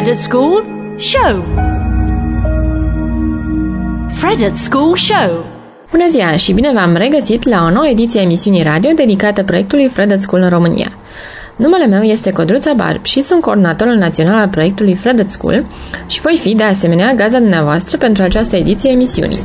Fred 0.00 0.12
at 0.12 0.18
School 0.18 0.64
Show. 0.98 1.44
Fred 4.08 4.42
at 4.42 4.56
School 4.56 4.96
Show. 4.96 5.44
Bună 5.90 6.08
ziua 6.08 6.36
și 6.36 6.52
bine 6.52 6.70
v-am 6.74 6.94
regăsit 6.94 7.48
la 7.48 7.64
o 7.64 7.70
nouă 7.70 7.86
ediție 7.86 8.20
a 8.20 8.22
emisiunii 8.22 8.62
radio 8.62 8.90
dedicată 8.94 9.42
proiectului 9.42 9.88
Fred 9.88 10.12
at 10.12 10.22
School 10.22 10.42
în 10.42 10.48
România. 10.48 10.92
Numele 11.56 11.86
meu 11.86 12.02
este 12.02 12.32
Codruța 12.32 12.72
Barb 12.72 13.04
și 13.04 13.22
sunt 13.22 13.40
coordonatorul 13.40 13.94
național 13.94 14.38
al 14.38 14.48
proiectului 14.48 14.94
Fred 14.94 15.20
at 15.20 15.30
School 15.30 15.64
și 16.06 16.20
voi 16.20 16.38
fi, 16.40 16.54
de 16.54 16.62
asemenea, 16.62 17.12
gaza 17.12 17.38
dumneavoastră 17.38 17.96
pentru 17.96 18.22
această 18.22 18.56
ediție 18.56 18.88
a 18.88 18.92
emisiunii. 18.92 19.42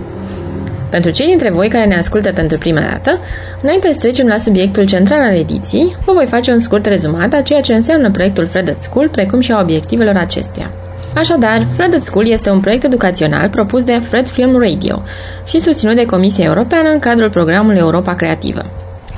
Pentru 0.96 1.14
cei 1.14 1.26
dintre 1.28 1.52
voi 1.52 1.70
care 1.70 1.86
ne 1.86 1.96
ascultă 1.96 2.32
pentru 2.32 2.58
prima 2.58 2.80
dată, 2.80 3.20
înainte 3.62 3.92
să 3.92 4.00
trecem 4.00 4.28
la 4.28 4.38
subiectul 4.38 4.86
central 4.86 5.20
al 5.20 5.36
ediției, 5.38 5.96
vă 6.06 6.12
voi 6.14 6.26
face 6.26 6.52
un 6.52 6.60
scurt 6.60 6.86
rezumat 6.86 7.34
a 7.34 7.42
ceea 7.42 7.62
ce 7.62 7.74
înseamnă 7.74 8.12
proiectul 8.12 8.46
Fred 8.46 8.70
at 8.70 8.82
School, 8.82 9.10
precum 9.10 9.40
și 9.40 9.52
a 9.52 9.60
obiectivelor 9.62 10.16
acestuia. 10.16 10.72
Așadar, 11.16 11.66
Fred 11.76 11.94
at 11.96 12.04
School 12.04 12.28
este 12.28 12.50
un 12.50 12.60
proiect 12.60 12.84
educațional 12.84 13.50
propus 13.50 13.84
de 13.84 14.00
Fred 14.02 14.28
Film 14.28 14.58
Radio 14.60 15.02
și 15.46 15.60
susținut 15.60 15.96
de 15.96 16.06
Comisia 16.06 16.46
Europeană 16.46 16.90
în 16.90 17.00
cadrul 17.00 17.30
programului 17.30 17.80
Europa 17.80 18.16
Creativă. 18.16 18.62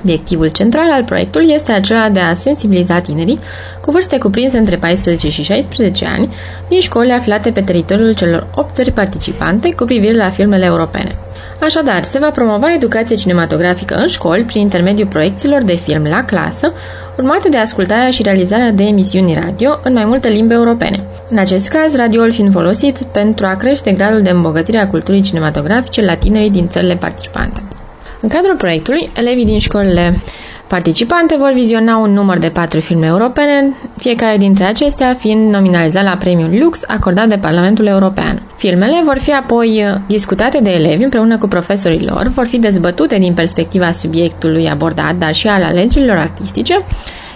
Obiectivul 0.04 0.48
central 0.50 0.92
al 0.92 1.04
proiectului 1.04 1.54
este 1.54 1.72
acela 1.72 2.10
de 2.10 2.20
a 2.20 2.34
sensibiliza 2.34 3.00
tinerii 3.00 3.40
cu 3.82 3.92
vârste 3.92 4.18
cuprinse 4.18 4.58
între 4.58 4.76
14 4.76 5.30
și 5.30 5.44
16 5.44 6.06
ani 6.06 6.34
din 6.70 6.80
școli 6.80 7.12
aflate 7.12 7.50
pe 7.52 7.62
teritoriul 7.62 8.14
celor 8.14 8.48
8 8.56 8.74
țări 8.74 8.92
participante 8.92 9.74
cu 9.74 9.84
privire 9.84 10.16
la 10.16 10.30
filmele 10.30 10.66
europene. 10.66 11.16
Așadar, 11.60 12.04
se 12.04 12.20
va 12.20 12.30
promova 12.30 12.74
educația 12.74 13.16
cinematografică 13.16 13.96
în 13.96 14.08
școli 14.08 14.44
prin 14.44 14.62
intermediul 14.62 15.08
proiecțiilor 15.08 15.64
de 15.64 15.76
film 15.76 16.04
la 16.04 16.24
clasă, 16.26 16.74
urmate 17.18 17.50
de 17.50 17.58
ascultarea 17.58 18.10
și 18.10 18.24
realizarea 18.24 18.72
de 18.72 18.84
emisiuni 18.84 19.40
radio 19.44 19.80
în 19.84 19.94
mai 19.94 20.06
multe 20.06 20.28
limbi 20.28 20.54
europene. 20.54 21.04
În 21.30 21.38
acest 21.38 21.68
caz, 21.68 21.96
radioul 21.96 22.32
fiind 22.32 22.52
folosit 22.52 22.98
pentru 22.98 23.46
a 23.46 23.56
crește 23.56 23.92
gradul 23.92 24.22
de 24.22 24.30
îmbogățire 24.30 24.78
a 24.78 24.88
culturii 24.88 25.22
cinematografice 25.22 26.02
la 26.02 26.16
tinerii 26.16 26.52
din 26.52 26.68
țările 26.68 26.96
participante. 26.96 27.62
În 28.22 28.30
cadrul 28.30 28.56
proiectului, 28.56 29.10
elevii 29.16 29.46
din 29.46 29.60
școlile 29.60 30.14
Participante 30.68 31.36
vor 31.38 31.52
viziona 31.54 31.98
un 31.98 32.12
număr 32.14 32.38
de 32.38 32.50
patru 32.50 32.80
filme 32.80 33.06
europene, 33.06 33.74
fiecare 33.98 34.38
dintre 34.38 34.64
acestea 34.64 35.14
fiind 35.14 35.54
nominalizat 35.54 36.04
la 36.04 36.18
premiul 36.18 36.60
Lux 36.64 36.84
acordat 36.88 37.28
de 37.28 37.38
Parlamentul 37.38 37.86
European. 37.86 38.42
Filmele 38.56 39.02
vor 39.04 39.18
fi 39.18 39.34
apoi 39.34 39.84
discutate 40.08 40.60
de 40.62 40.70
elevi 40.70 41.04
împreună 41.04 41.38
cu 41.38 41.48
profesorii 41.48 42.06
lor, 42.06 42.28
vor 42.28 42.46
fi 42.46 42.58
dezbătute 42.58 43.18
din 43.18 43.34
perspectiva 43.34 43.92
subiectului 43.92 44.70
abordat, 44.70 45.16
dar 45.16 45.34
și 45.34 45.48
al 45.48 45.64
alegerilor 45.64 46.18
artistice, 46.18 46.74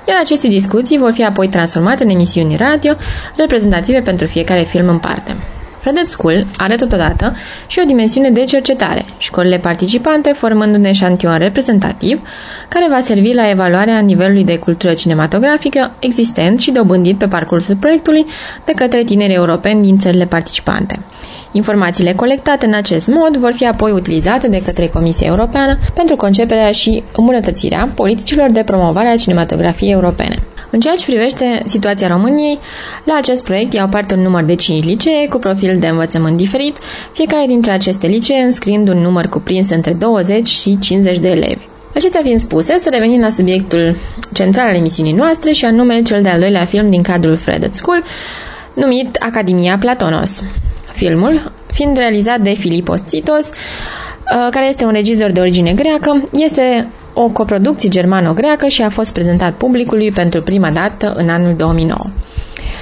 iar 0.07 0.17
aceste 0.21 0.47
discuții 0.47 0.97
vor 0.97 1.11
fi 1.11 1.23
apoi 1.23 1.47
transformate 1.47 2.03
în 2.03 2.09
emisiuni 2.09 2.55
radio 2.55 2.93
reprezentative 3.35 3.99
pentru 4.01 4.27
fiecare 4.27 4.61
film 4.61 4.87
în 4.89 4.97
parte. 4.97 5.35
Fred 5.81 6.05
School 6.07 6.45
are 6.57 6.75
totodată 6.75 7.35
și 7.67 7.79
o 7.83 7.85
dimensiune 7.87 8.29
de 8.29 8.43
cercetare, 8.43 9.05
școlile 9.17 9.57
participante 9.57 10.31
formând 10.31 10.75
un 10.75 10.83
eșantion 10.83 11.37
reprezentativ 11.37 12.21
care 12.67 12.85
va 12.89 12.99
servi 12.99 13.33
la 13.33 13.49
evaluarea 13.49 13.99
nivelului 13.99 14.43
de 14.43 14.57
cultură 14.57 14.93
cinematografică 14.93 15.91
existent 15.99 16.59
și 16.59 16.71
dobândit 16.71 17.17
pe 17.17 17.27
parcursul 17.27 17.75
proiectului 17.75 18.25
de 18.65 18.71
către 18.71 19.03
tineri 19.03 19.33
europeni 19.33 19.81
din 19.83 19.97
țările 19.97 20.25
participante. 20.25 20.99
Informațiile 21.51 22.13
colectate 22.13 22.65
în 22.65 22.73
acest 22.73 23.07
mod 23.07 23.37
vor 23.37 23.51
fi 23.51 23.65
apoi 23.67 23.91
utilizate 23.91 24.47
de 24.47 24.61
către 24.61 24.87
Comisia 24.87 25.27
Europeană 25.27 25.77
pentru 25.93 26.15
conceperea 26.15 26.71
și 26.71 27.03
îmbunătățirea 27.15 27.91
politicilor 27.95 28.49
de 28.49 28.63
promovare 28.63 29.07
a 29.07 29.15
cinematografiei 29.17 29.91
europene. 29.91 30.35
În 30.71 30.79
ceea 30.79 30.95
ce 30.95 31.05
privește 31.05 31.61
situația 31.65 32.07
României, 32.07 32.59
la 33.03 33.15
acest 33.15 33.43
proiect 33.43 33.73
iau 33.73 33.87
parte 33.87 34.13
un 34.13 34.21
număr 34.21 34.43
de 34.43 34.55
5 34.55 34.83
licee 34.83 35.27
cu 35.27 35.37
profil 35.37 35.77
de 35.79 35.87
învățământ 35.87 36.37
diferit, 36.37 36.77
fiecare 37.13 37.45
dintre 37.47 37.71
aceste 37.71 38.07
licee 38.07 38.41
înscriind 38.41 38.87
un 38.87 38.97
număr 38.97 39.27
cuprins 39.27 39.69
între 39.69 39.93
20 39.93 40.47
și 40.47 40.77
50 40.79 41.19
de 41.19 41.29
elevi. 41.29 41.69
Acestea 41.95 42.21
fiind 42.23 42.39
spuse, 42.39 42.77
să 42.77 42.89
revenim 42.91 43.21
la 43.21 43.29
subiectul 43.29 43.95
central 44.33 44.67
al 44.67 44.75
emisiunii 44.75 45.13
noastre 45.13 45.51
și 45.51 45.65
anume 45.65 46.01
cel 46.01 46.21
de-al 46.21 46.39
doilea 46.39 46.65
film 46.65 46.89
din 46.89 47.01
cadrul 47.01 47.35
Fred 47.35 47.63
at 47.63 47.75
School, 47.75 48.03
numit 48.73 49.15
Academia 49.15 49.77
Platonos. 49.79 50.43
Filmul, 50.91 51.51
fiind 51.71 51.97
realizat 51.97 52.39
de 52.39 52.53
Filipos 52.53 53.01
Tsitos, 53.01 53.49
uh, 53.49 54.47
care 54.51 54.67
este 54.67 54.85
un 54.85 54.91
regizor 54.91 55.31
de 55.31 55.39
origine 55.39 55.73
greacă, 55.73 56.29
este 56.33 56.87
o 57.13 57.29
coproducție 57.29 57.89
germano-greacă 57.89 58.67
și 58.67 58.81
a 58.81 58.89
fost 58.89 59.13
prezentat 59.13 59.53
publicului 59.53 60.11
pentru 60.11 60.41
prima 60.41 60.71
dată 60.71 61.13
în 61.15 61.29
anul 61.29 61.55
2009. 61.55 62.05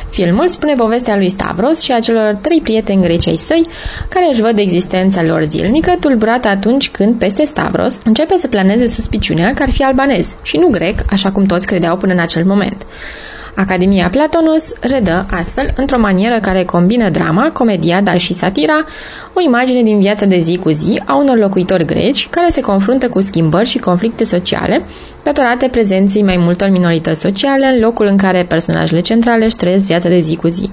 Filmul 0.09 0.47
spune 0.47 0.73
povestea 0.73 1.15
lui 1.15 1.29
Stavros 1.29 1.81
și 1.81 1.91
a 1.91 1.99
celor 1.99 2.35
trei 2.35 2.61
prieteni 2.61 3.01
greci 3.01 3.27
ai 3.27 3.35
săi, 3.35 3.61
care 4.09 4.27
își 4.31 4.41
văd 4.41 4.57
existența 4.57 5.23
lor 5.23 5.43
zilnică 5.43 5.95
tulburată 5.99 6.47
atunci 6.47 6.89
când, 6.89 7.15
peste 7.15 7.43
Stavros, 7.43 7.99
începe 8.03 8.35
să 8.35 8.47
planeze 8.47 8.87
suspiciunea 8.87 9.53
că 9.53 9.63
ar 9.63 9.69
fi 9.69 9.83
albanez 9.83 10.35
și 10.43 10.57
nu 10.57 10.67
grec, 10.67 10.99
așa 11.09 11.31
cum 11.31 11.43
toți 11.43 11.67
credeau 11.67 11.97
până 11.97 12.13
în 12.13 12.19
acel 12.19 12.45
moment. 12.45 12.85
Academia 13.59 14.09
Platonos 14.09 14.73
redă 14.79 15.25
astfel, 15.31 15.73
într-o 15.75 15.99
manieră 15.99 16.39
care 16.41 16.63
combină 16.63 17.09
drama, 17.09 17.51
comedia, 17.51 18.01
dar 18.01 18.17
și 18.17 18.33
satira, 18.33 18.85
o 19.33 19.41
imagine 19.41 19.83
din 19.83 19.99
viața 19.99 20.25
de 20.25 20.37
zi 20.39 20.57
cu 20.57 20.69
zi 20.69 21.01
a 21.05 21.15
unor 21.15 21.37
locuitori 21.37 21.85
greci 21.85 22.27
care 22.29 22.49
se 22.49 22.61
confruntă 22.61 23.09
cu 23.09 23.21
schimbări 23.21 23.67
și 23.67 23.77
conflicte 23.77 24.23
sociale, 24.23 24.81
datorate 25.23 25.67
prezenței 25.67 26.23
mai 26.23 26.37
multor 26.37 26.69
minorități 26.69 27.19
sociale 27.19 27.65
în 27.65 27.79
locul 27.79 28.05
în 28.05 28.17
care 28.17 28.45
personajele 28.47 28.99
centrale 28.99 29.45
își 29.45 29.55
trăiesc 29.55 29.85
viața 29.85 30.09
de 30.09 30.19
zi 30.19 30.35
cu 30.35 30.47
zi. 30.47 30.69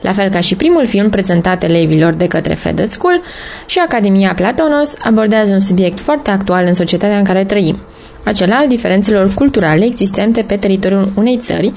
La 0.00 0.12
fel 0.12 0.30
ca 0.30 0.40
și 0.40 0.56
primul 0.56 0.86
film 0.86 1.10
prezentat 1.10 1.62
elevilor 1.62 2.14
de 2.14 2.26
către 2.26 2.54
Fred 2.54 2.86
School, 2.88 3.20
și 3.66 3.78
Academia 3.78 4.32
Platonos 4.36 4.94
abordează 5.00 5.52
un 5.52 5.60
subiect 5.60 6.00
foarte 6.00 6.30
actual 6.30 6.64
în 6.66 6.74
societatea 6.74 7.18
în 7.18 7.24
care 7.24 7.44
trăim– 7.44 7.78
acela 8.24 8.56
al 8.56 8.68
diferențelor 8.68 9.34
culturale 9.34 9.84
existente 9.84 10.44
pe 10.46 10.56
teritoriul 10.56 11.12
unei 11.16 11.38
țări, 11.38 11.72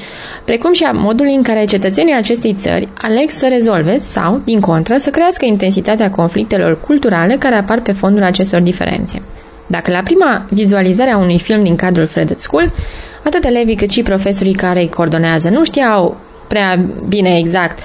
precum 0.46 0.74
și 0.74 0.84
a 0.84 0.92
modului 0.92 1.36
în 1.36 1.42
care 1.42 1.66
cetățenii 1.66 2.16
acestei 2.16 2.54
țări 2.54 2.88
aleg 2.94 3.30
să 3.30 3.48
rezolve 3.48 3.98
sau, 3.98 4.42
din 4.44 4.60
contră, 4.60 4.98
să 4.98 5.10
crească 5.10 5.46
intensitatea 5.46 6.12
conflictelor 6.12 6.80
culturale 6.80 7.36
care 7.38 7.56
apar 7.56 7.82
pe 7.82 7.92
fondul 7.92 8.24
acestor 8.24 8.60
diferențe. 8.60 9.22
Dacă 9.68 9.92
la 9.92 10.02
prima 10.04 10.46
vizualizare 10.50 11.12
a 11.12 11.18
unui 11.18 11.40
film 11.40 11.64
din 11.64 11.76
cadrul 11.76 12.06
Fred 12.06 12.38
School, 12.38 12.72
atât 13.24 13.44
elevii 13.44 13.76
cât 13.76 13.90
și 13.90 14.04
profesorii 14.04 14.54
care 14.54 14.80
îi 14.80 14.90
coordonează 14.90 15.50
nu 15.50 15.64
știau 15.64 16.18
prea 16.48 16.86
bine 17.08 17.38
exact 17.38 17.80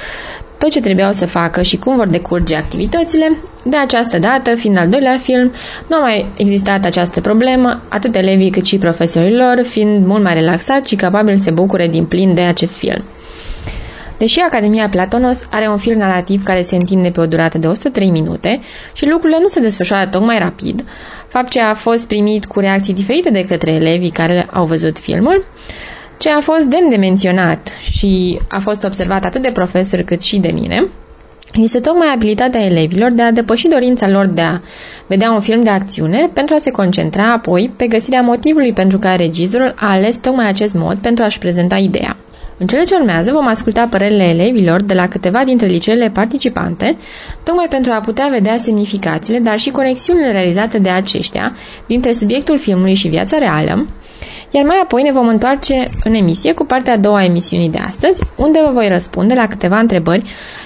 tot 0.58 0.70
ce 0.70 0.80
trebuiau 0.80 1.12
să 1.12 1.26
facă 1.26 1.62
și 1.62 1.76
cum 1.76 1.96
vor 1.96 2.08
decurge 2.08 2.56
activitățile, 2.56 3.36
de 3.64 3.76
această 3.76 4.18
dată, 4.18 4.54
fiind 4.54 4.78
al 4.78 4.88
doilea 4.88 5.18
film, 5.18 5.52
nu 5.86 5.96
a 5.96 6.00
mai 6.00 6.26
existat 6.36 6.84
această 6.84 7.20
problemă, 7.20 7.82
atât 7.88 8.14
elevii 8.14 8.50
cât 8.50 8.66
și 8.66 8.78
profesorii 8.78 9.36
lor 9.36 9.62
fiind 9.62 10.06
mult 10.06 10.22
mai 10.22 10.34
relaxați 10.34 10.88
și 10.88 10.96
capabili 10.96 11.36
să 11.36 11.42
se 11.42 11.50
bucure 11.50 11.88
din 11.88 12.04
plin 12.04 12.34
de 12.34 12.40
acest 12.40 12.76
film. 12.76 13.04
Deși 14.18 14.40
Academia 14.40 14.88
Platonos 14.88 15.46
are 15.50 15.68
un 15.68 15.78
film 15.78 15.98
narrativ 15.98 16.42
care 16.42 16.62
se 16.62 16.76
întinde 16.76 17.10
pe 17.10 17.20
o 17.20 17.26
durată 17.26 17.58
de 17.58 17.66
103 17.66 18.10
minute 18.10 18.60
și 18.92 19.08
lucrurile 19.08 19.38
nu 19.40 19.46
se 19.46 19.60
desfășoară 19.60 20.06
tocmai 20.06 20.38
rapid, 20.38 20.84
fapt 21.28 21.48
ce 21.48 21.60
a 21.60 21.74
fost 21.74 22.06
primit 22.06 22.46
cu 22.46 22.60
reacții 22.60 22.94
diferite 22.94 23.30
de 23.30 23.44
către 23.44 23.72
elevii 23.72 24.10
care 24.10 24.48
au 24.52 24.64
văzut 24.64 24.98
filmul, 24.98 25.44
ce 26.18 26.30
a 26.30 26.40
fost 26.40 26.64
demn 26.64 26.88
de 26.88 26.96
menționat 26.96 27.72
și 27.90 28.40
a 28.48 28.58
fost 28.58 28.84
observat 28.84 29.24
atât 29.24 29.42
de 29.42 29.50
profesori 29.50 30.04
cât 30.04 30.20
și 30.20 30.38
de 30.38 30.50
mine, 30.54 30.88
este 31.54 31.80
tocmai 31.80 32.12
abilitatea 32.14 32.64
elevilor 32.64 33.10
de 33.10 33.22
a 33.22 33.32
depăși 33.32 33.68
dorința 33.68 34.08
lor 34.08 34.26
de 34.26 34.40
a 34.40 34.60
vedea 35.06 35.30
un 35.30 35.40
film 35.40 35.62
de 35.62 35.70
acțiune 35.70 36.30
pentru 36.32 36.54
a 36.54 36.58
se 36.58 36.70
concentra 36.70 37.32
apoi 37.32 37.72
pe 37.76 37.86
găsirea 37.86 38.20
motivului 38.20 38.72
pentru 38.72 38.98
care 38.98 39.16
regizorul 39.16 39.74
a 39.76 39.90
ales 39.90 40.16
tocmai 40.16 40.48
acest 40.48 40.74
mod 40.74 40.96
pentru 40.96 41.24
a-și 41.24 41.38
prezenta 41.38 41.76
ideea. 41.76 42.16
În 42.58 42.66
cele 42.66 42.82
ce 42.82 42.94
urmează 42.94 43.32
vom 43.32 43.46
asculta 43.46 43.86
părerile 43.90 44.24
elevilor 44.24 44.82
de 44.82 44.94
la 44.94 45.08
câteva 45.08 45.44
dintre 45.44 45.66
liceele 45.66 46.10
participante, 46.10 46.96
tocmai 47.44 47.66
pentru 47.68 47.92
a 47.92 48.00
putea 48.00 48.28
vedea 48.30 48.56
semnificațiile, 48.56 49.38
dar 49.38 49.58
și 49.58 49.70
conexiunile 49.70 50.30
realizate 50.32 50.78
de 50.78 50.88
aceștia 50.88 51.56
dintre 51.86 52.12
subiectul 52.12 52.58
filmului 52.58 52.94
și 52.94 53.08
viața 53.08 53.38
reală, 53.38 53.86
iar 54.50 54.64
mai 54.64 54.80
apoi 54.82 55.02
ne 55.02 55.12
vom 55.12 55.28
întoarce 55.28 55.90
în 56.04 56.14
emisie 56.14 56.52
cu 56.52 56.64
partea 56.64 56.92
a 56.92 56.96
doua 56.96 57.18
a 57.18 57.24
emisiunii 57.24 57.70
de 57.70 57.78
astăzi, 57.78 58.22
unde 58.36 58.58
vă 58.66 58.70
voi 58.72 58.88
răspunde 58.88 59.34
la 59.34 59.46
câteva 59.46 59.78
întrebări 59.78 60.22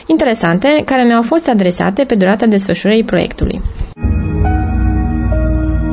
interesante 0.07 0.83
care 0.85 1.03
mi-au 1.03 1.23
fost 1.23 1.49
adresate 1.49 2.05
pe 2.05 2.15
durata 2.15 2.47
desfășurării 2.47 3.05
proiectului. 3.05 3.61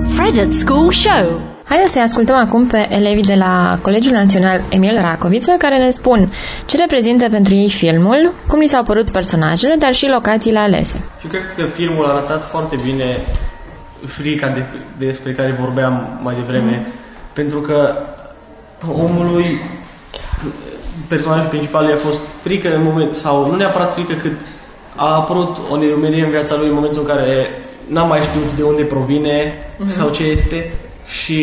Fred 0.06 0.40
at 0.40 0.52
School 0.52 0.92
Show 0.92 1.56
Haideți 1.70 1.92
să 1.92 2.00
ascultăm 2.00 2.36
acum 2.36 2.68
pe 2.68 2.88
elevii 2.90 3.24
de 3.24 3.36
la 3.36 3.80
Colegiul 3.82 4.14
Național 4.14 4.62
Emil 4.70 4.96
Racoviță, 5.02 5.56
care 5.58 5.78
ne 5.78 5.90
spun 5.90 6.32
ce 6.66 6.78
reprezintă 6.78 7.30
pentru 7.30 7.54
ei 7.54 7.70
filmul, 7.70 8.34
cum 8.48 8.60
li 8.60 8.68
s-au 8.68 8.84
părut 8.84 9.12
personajele, 9.12 9.76
dar 9.80 9.94
și 9.94 10.08
locațiile 10.08 10.60
alese. 10.60 11.00
Și 11.20 11.28
cred 11.28 11.54
că 11.54 11.64
filmul 11.64 12.06
a 12.06 12.12
arătat 12.12 12.46
foarte 12.46 12.76
bine 12.84 13.18
frica 14.06 14.50
de, 14.50 14.66
despre 14.98 15.32
care 15.32 15.52
vorbeam 15.60 16.20
mai 16.24 16.36
devreme. 16.36 16.86
Mm 16.86 17.06
pentru 17.40 17.60
că 17.60 17.96
omului 18.88 19.60
personajul 21.08 21.48
principal 21.48 21.90
i-a 21.90 21.96
fost 21.96 22.26
frică 22.42 22.76
în 22.76 22.84
moment, 22.84 23.16
sau 23.16 23.50
nu 23.50 23.56
neapărat 23.56 23.94
frică, 23.94 24.14
cât 24.14 24.42
a 24.96 25.16
apărut 25.16 25.58
o 25.72 25.78
nerumerie 25.78 26.24
în 26.24 26.30
viața 26.30 26.56
lui 26.56 26.68
în 26.68 26.74
momentul 26.74 27.02
în 27.02 27.08
care 27.08 27.50
n-a 27.88 28.04
mai 28.04 28.22
știut 28.22 28.52
de 28.52 28.64
unde 28.64 28.84
provine 28.84 29.54
mm-hmm. 29.54 29.98
sau 29.98 30.10
ce 30.10 30.24
este 30.24 30.72
și 31.08 31.40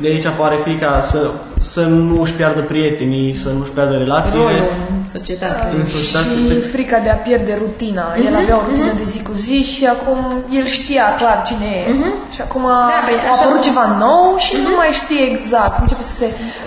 de 0.00 0.08
aici 0.08 0.24
apare 0.24 0.56
frica 0.56 1.00
să, 1.00 1.30
să 1.60 1.80
nu 1.80 2.20
își 2.20 2.32
piardă 2.32 2.60
prietenii, 2.60 3.34
să 3.34 3.48
nu 3.48 3.60
își 3.62 3.70
piardă 3.70 3.96
relațiile. 3.96 4.44
Rolul 4.44 4.68
în 4.90 5.08
societate. 5.10 5.76
În 5.76 5.86
societate. 5.86 6.28
Și 6.54 6.60
frica 6.60 6.98
de 6.98 7.08
a 7.10 7.14
pierde 7.14 7.56
rutina. 7.58 8.06
Mhm. 8.16 8.26
El 8.26 8.34
avea 8.36 8.56
o 8.56 8.60
rutină 8.68 8.92
de 8.92 9.02
zi 9.02 9.22
cu 9.22 9.32
zi 9.32 9.62
și 9.62 9.86
acum 9.86 10.18
el 10.58 10.66
știa 10.66 11.14
clar 11.16 11.42
cine 11.46 11.66
e. 11.86 11.94
Și 12.34 12.40
acum 12.40 12.62
Da, 12.62 12.90
păi, 13.06 13.14
a 13.28 13.32
așa- 13.32 13.42
apărut 13.42 13.62
ceva 13.62 13.96
nou 13.98 14.36
și 14.38 14.54
nu 14.62 14.70
mai 14.76 14.88
știe 14.92 15.22
exact. 15.32 15.80
Începe 15.80 16.02
să 16.02 16.12
se 16.14 16.26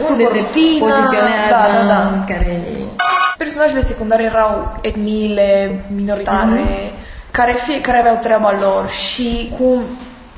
Unde 0.10 0.24
rupă 0.24 0.34
se 0.36 0.40
rutina. 0.40 0.86
poziționează, 0.96 1.50
Da, 1.50 1.64
da, 1.80 1.88
da. 1.88 2.24
care 2.28 2.62
Personajele 3.38 3.84
secundare 3.84 4.24
erau 4.24 4.78
etniile 4.82 5.80
minoritare, 5.96 6.92
care 7.32 7.56
fiecare 7.68 7.98
aveau 8.00 8.18
treaba 8.22 8.54
lor 8.62 8.90
și 8.90 9.52
cum, 9.58 9.82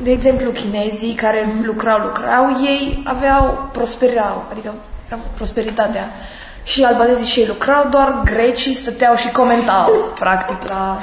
de 0.01 0.11
exemplu, 0.11 0.51
chinezii 0.51 1.13
care 1.13 1.61
lucrau, 1.65 1.99
lucrau, 1.99 2.49
ei 2.65 3.01
aveau, 3.03 3.69
prosperau, 3.71 4.45
adică 4.51 4.73
era 5.07 5.19
prosperitatea. 5.35 6.09
Și 6.63 6.83
albanezii 6.83 7.25
și 7.25 7.39
ei 7.39 7.47
lucrau, 7.47 7.87
doar 7.91 8.21
grecii 8.23 8.73
stăteau 8.73 9.15
și 9.15 9.31
comentau, 9.31 9.89
practic, 10.19 10.69
la... 10.69 10.99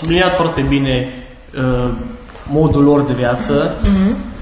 subliniat 0.00 0.34
foarte 0.34 0.60
bine 0.60 1.08
uh, 1.58 1.92
modul 2.48 2.82
lor 2.84 3.02
de 3.02 3.12
viață 3.12 3.74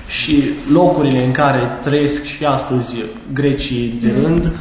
și 0.07 0.51
locurile 0.73 1.25
în 1.25 1.33
care 1.33 1.79
trăiesc 1.83 2.25
și 2.25 2.45
astăzi 2.45 2.95
grecii 3.33 3.99
de 4.03 4.13
rând 4.23 4.53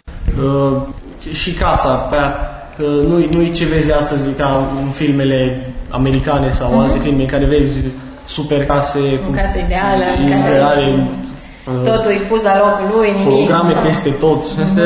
uh, 0.43 0.81
și 1.31 1.51
casa 1.51 1.93
pe 1.93 2.15
aia, 2.15 2.35
uh, 2.79 3.07
nu 3.07 3.17
nu 3.31 3.53
ce 3.53 3.65
vezi 3.65 3.91
astăzi 3.91 4.29
ca 4.37 4.69
în 4.83 4.89
filmele 4.89 5.69
americane 5.89 6.49
sau 6.49 6.79
alte 6.79 6.97
filme 6.97 7.21
în 7.21 7.27
care 7.27 7.45
vezi 7.45 7.79
super 8.25 8.65
case 8.65 9.19
O 9.29 9.31
casă 9.31 9.57
ideală, 9.57 10.03
în 10.19 10.29
care 10.29 10.53
ideale, 10.53 11.07
uh, 11.65 11.91
totul 11.91 12.11
e 12.11 12.15
pus 12.15 12.43
la 12.43 12.57
locul 12.57 12.97
lui, 12.97 13.11
nimic. 13.11 13.25
holograme 13.25 13.73
peste 13.73 14.09
tot. 14.09 14.43
Asta 14.63 14.81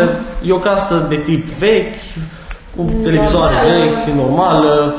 e 0.45 0.51
o 0.51 0.57
casă 0.57 1.05
de 1.09 1.15
tip 1.15 1.45
vechi, 1.59 1.95
cu 2.75 2.83
televizoare 3.03 3.55
vechi, 3.71 4.15
normală, 4.15 4.95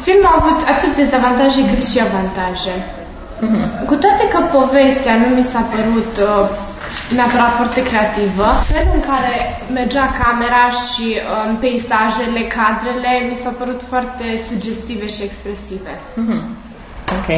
Filmul 0.00 0.30
a 0.32 0.38
avut 0.40 0.60
atât 0.74 0.92
dezavantaje 1.02 1.60
cât 1.70 1.82
și 1.90 1.98
avantaje. 2.08 2.74
Cu 3.88 3.94
toate 4.02 4.24
că 4.32 4.38
povestea 4.58 5.14
nu 5.22 5.28
mi 5.36 5.44
s-a 5.52 5.62
părut 5.74 6.12
uh, 6.28 6.48
neapărat 7.16 7.52
foarte 7.60 7.82
creativă, 7.90 8.48
felul 8.72 8.94
în 8.98 9.04
care 9.10 9.34
mergea 9.78 10.06
camera 10.22 10.64
și 10.84 11.06
um, 11.16 11.56
peisajele, 11.62 12.42
cadrele, 12.56 13.12
mi 13.30 13.40
s-au 13.42 13.54
părut 13.62 13.80
foarte 13.92 14.26
sugestive 14.48 15.06
și 15.14 15.22
expresive. 15.28 15.92
Ok. 17.16 17.30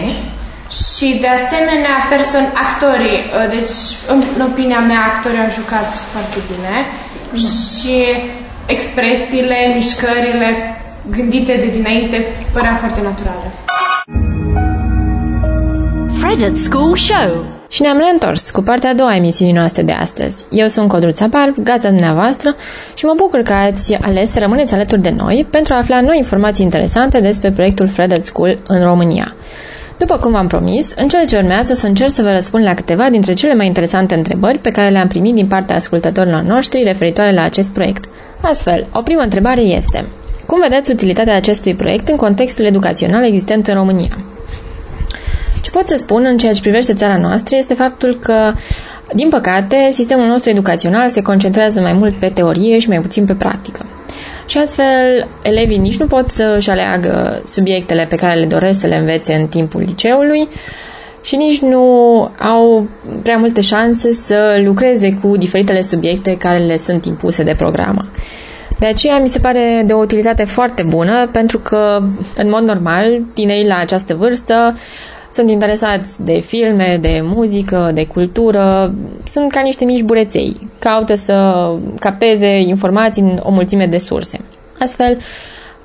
Și 0.82 1.18
de 1.20 1.28
asemenea, 1.38 1.96
person, 2.12 2.44
actorii, 2.66 3.20
uh, 3.26 3.46
deci 3.54 3.76
în, 4.12 4.22
în 4.36 4.40
opinia 4.50 4.80
mea, 4.80 5.02
actorii 5.12 5.44
au 5.44 5.50
jucat 5.60 5.88
foarte 6.12 6.38
bine 6.50 6.74
și 7.48 7.96
expresiile, 8.66 9.58
mișcările 9.74 10.48
gândite 11.10 11.54
de 11.56 11.66
dinainte 11.66 12.26
păreau 12.52 12.76
foarte 12.76 13.00
naturale. 13.02 13.48
Fred 16.20 16.42
at 16.50 16.56
School 16.56 16.96
Show. 16.96 17.44
Și 17.74 17.82
ne-am 17.82 17.98
reîntors 17.98 18.50
cu 18.50 18.62
partea 18.62 18.90
a 18.90 18.94
doua 18.94 19.10
a 19.10 19.16
emisiunii 19.16 19.54
noastre 19.54 19.82
de 19.82 19.92
astăzi. 19.92 20.44
Eu 20.50 20.66
sunt 20.66 20.88
Codruța 20.88 21.26
Barb, 21.26 21.54
gazda 21.58 21.88
dumneavoastră 21.88 22.56
și 22.94 23.04
mă 23.04 23.12
bucur 23.16 23.40
că 23.40 23.52
ați 23.52 23.94
ales 23.94 24.30
să 24.30 24.38
rămâneți 24.38 24.74
alături 24.74 25.02
de 25.02 25.14
noi 25.16 25.46
pentru 25.50 25.74
a 25.74 25.76
afla 25.76 26.00
noi 26.00 26.16
informații 26.16 26.64
interesante 26.64 27.20
despre 27.20 27.50
proiectul 27.50 27.88
Fred 27.88 28.12
at 28.12 28.22
School 28.22 28.58
în 28.66 28.82
România. 28.82 29.34
După 29.98 30.16
cum 30.16 30.32
v-am 30.32 30.46
promis, 30.46 30.92
în 30.96 31.08
cele 31.08 31.24
ce 31.24 31.36
urmează 31.36 31.72
o 31.72 31.74
să 31.74 31.86
încerc 31.86 32.10
să 32.10 32.22
vă 32.22 32.30
răspund 32.30 32.64
la 32.64 32.74
câteva 32.74 33.10
dintre 33.10 33.32
cele 33.32 33.54
mai 33.54 33.66
interesante 33.66 34.14
întrebări 34.14 34.58
pe 34.58 34.70
care 34.70 34.90
le-am 34.90 35.08
primit 35.08 35.34
din 35.34 35.46
partea 35.46 35.76
ascultătorilor 35.76 36.42
noștri 36.42 36.84
referitoare 36.84 37.32
la 37.32 37.42
acest 37.42 37.72
proiect. 37.72 38.04
Astfel, 38.40 38.86
o 38.92 39.02
primă 39.02 39.20
întrebare 39.20 39.60
este 39.60 40.04
Cum 40.46 40.60
vedeți 40.60 40.90
utilitatea 40.90 41.36
acestui 41.36 41.74
proiect 41.74 42.08
în 42.08 42.16
contextul 42.16 42.64
educațional 42.64 43.24
existent 43.24 43.66
în 43.66 43.74
România? 43.74 44.33
Ce 45.74 45.80
pot 45.80 45.88
să 45.88 45.96
spun 45.96 46.24
în 46.24 46.36
ceea 46.36 46.52
ce 46.52 46.60
privește 46.60 46.94
țara 46.94 47.18
noastră 47.18 47.56
este 47.56 47.74
faptul 47.74 48.14
că, 48.14 48.52
din 49.14 49.28
păcate, 49.28 49.88
sistemul 49.90 50.26
nostru 50.26 50.50
educațional 50.50 51.08
se 51.08 51.22
concentrează 51.22 51.80
mai 51.80 51.92
mult 51.92 52.14
pe 52.18 52.28
teorie 52.28 52.78
și 52.78 52.88
mai 52.88 53.00
puțin 53.00 53.24
pe 53.24 53.34
practică. 53.34 53.86
Și 54.46 54.58
astfel, 54.58 55.28
elevii 55.42 55.78
nici 55.78 55.96
nu 55.98 56.06
pot 56.06 56.28
să-și 56.28 56.70
aleagă 56.70 57.42
subiectele 57.44 58.06
pe 58.08 58.16
care 58.16 58.38
le 58.40 58.46
doresc 58.46 58.80
să 58.80 58.86
le 58.86 58.96
învețe 58.96 59.34
în 59.34 59.46
timpul 59.46 59.80
liceului 59.86 60.48
și 61.22 61.36
nici 61.36 61.60
nu 61.60 61.82
au 62.38 62.88
prea 63.22 63.36
multe 63.36 63.60
șanse 63.60 64.12
să 64.12 64.60
lucreze 64.64 65.18
cu 65.22 65.36
diferitele 65.36 65.82
subiecte 65.82 66.36
care 66.36 66.58
le 66.58 66.76
sunt 66.76 67.04
impuse 67.04 67.42
de 67.42 67.54
programă. 67.56 68.04
De 68.78 68.86
aceea 68.86 69.18
mi 69.18 69.28
se 69.28 69.38
pare 69.38 69.82
de 69.86 69.92
o 69.92 69.98
utilitate 69.98 70.44
foarte 70.44 70.82
bună 70.82 71.28
pentru 71.32 71.58
că, 71.58 72.02
în 72.36 72.48
mod 72.48 72.62
normal, 72.62 73.22
tinerii 73.34 73.66
la 73.66 73.76
această 73.76 74.14
vârstă 74.14 74.74
sunt 75.34 75.50
interesați 75.50 76.25
de 76.25 76.38
filme, 76.40 76.98
de 77.00 77.20
muzică, 77.22 77.90
de 77.94 78.06
cultură, 78.06 78.94
sunt 79.25 79.52
ca 79.52 79.60
niște 79.60 79.84
mici 79.84 80.02
bureței, 80.02 80.70
caută 80.78 81.14
să 81.14 81.69
capteze 82.00 82.46
informații 82.60 83.22
în 83.22 83.40
o 83.42 83.50
mulțime 83.50 83.86
de 83.86 83.98
surse. 83.98 84.40
Astfel, 84.78 85.19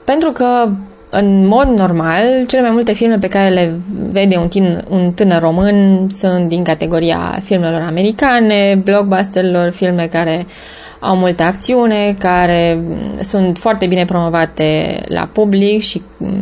pentru 0.04 0.32
că 0.32 0.70
în 1.10 1.48
mod 1.48 1.68
normal, 1.68 2.46
cele 2.48 2.62
mai 2.62 2.72
multe 2.72 2.94
filme 2.94 3.18
pe 3.18 3.28
care 3.28 3.50
le 3.50 3.80
vede 4.12 4.38
un, 4.38 4.48
tin, 4.48 4.86
un 4.90 5.12
tânăr 5.12 5.42
român 5.42 6.08
sunt 6.10 6.48
din 6.48 6.64
categoria 6.64 7.40
filmelor 7.44 7.82
americane, 7.82 8.82
blockbusterilor, 8.84 9.70
filme 9.70 10.08
care 10.12 10.46
au 11.00 11.16
multă 11.16 11.44
acțiune, 11.44 12.16
care 12.20 12.84
sunt 13.20 13.58
foarte 13.58 13.86
bine 13.86 14.06
promovate 14.06 15.02
la 15.08 15.30
public 15.34 15.82
și 15.82 16.02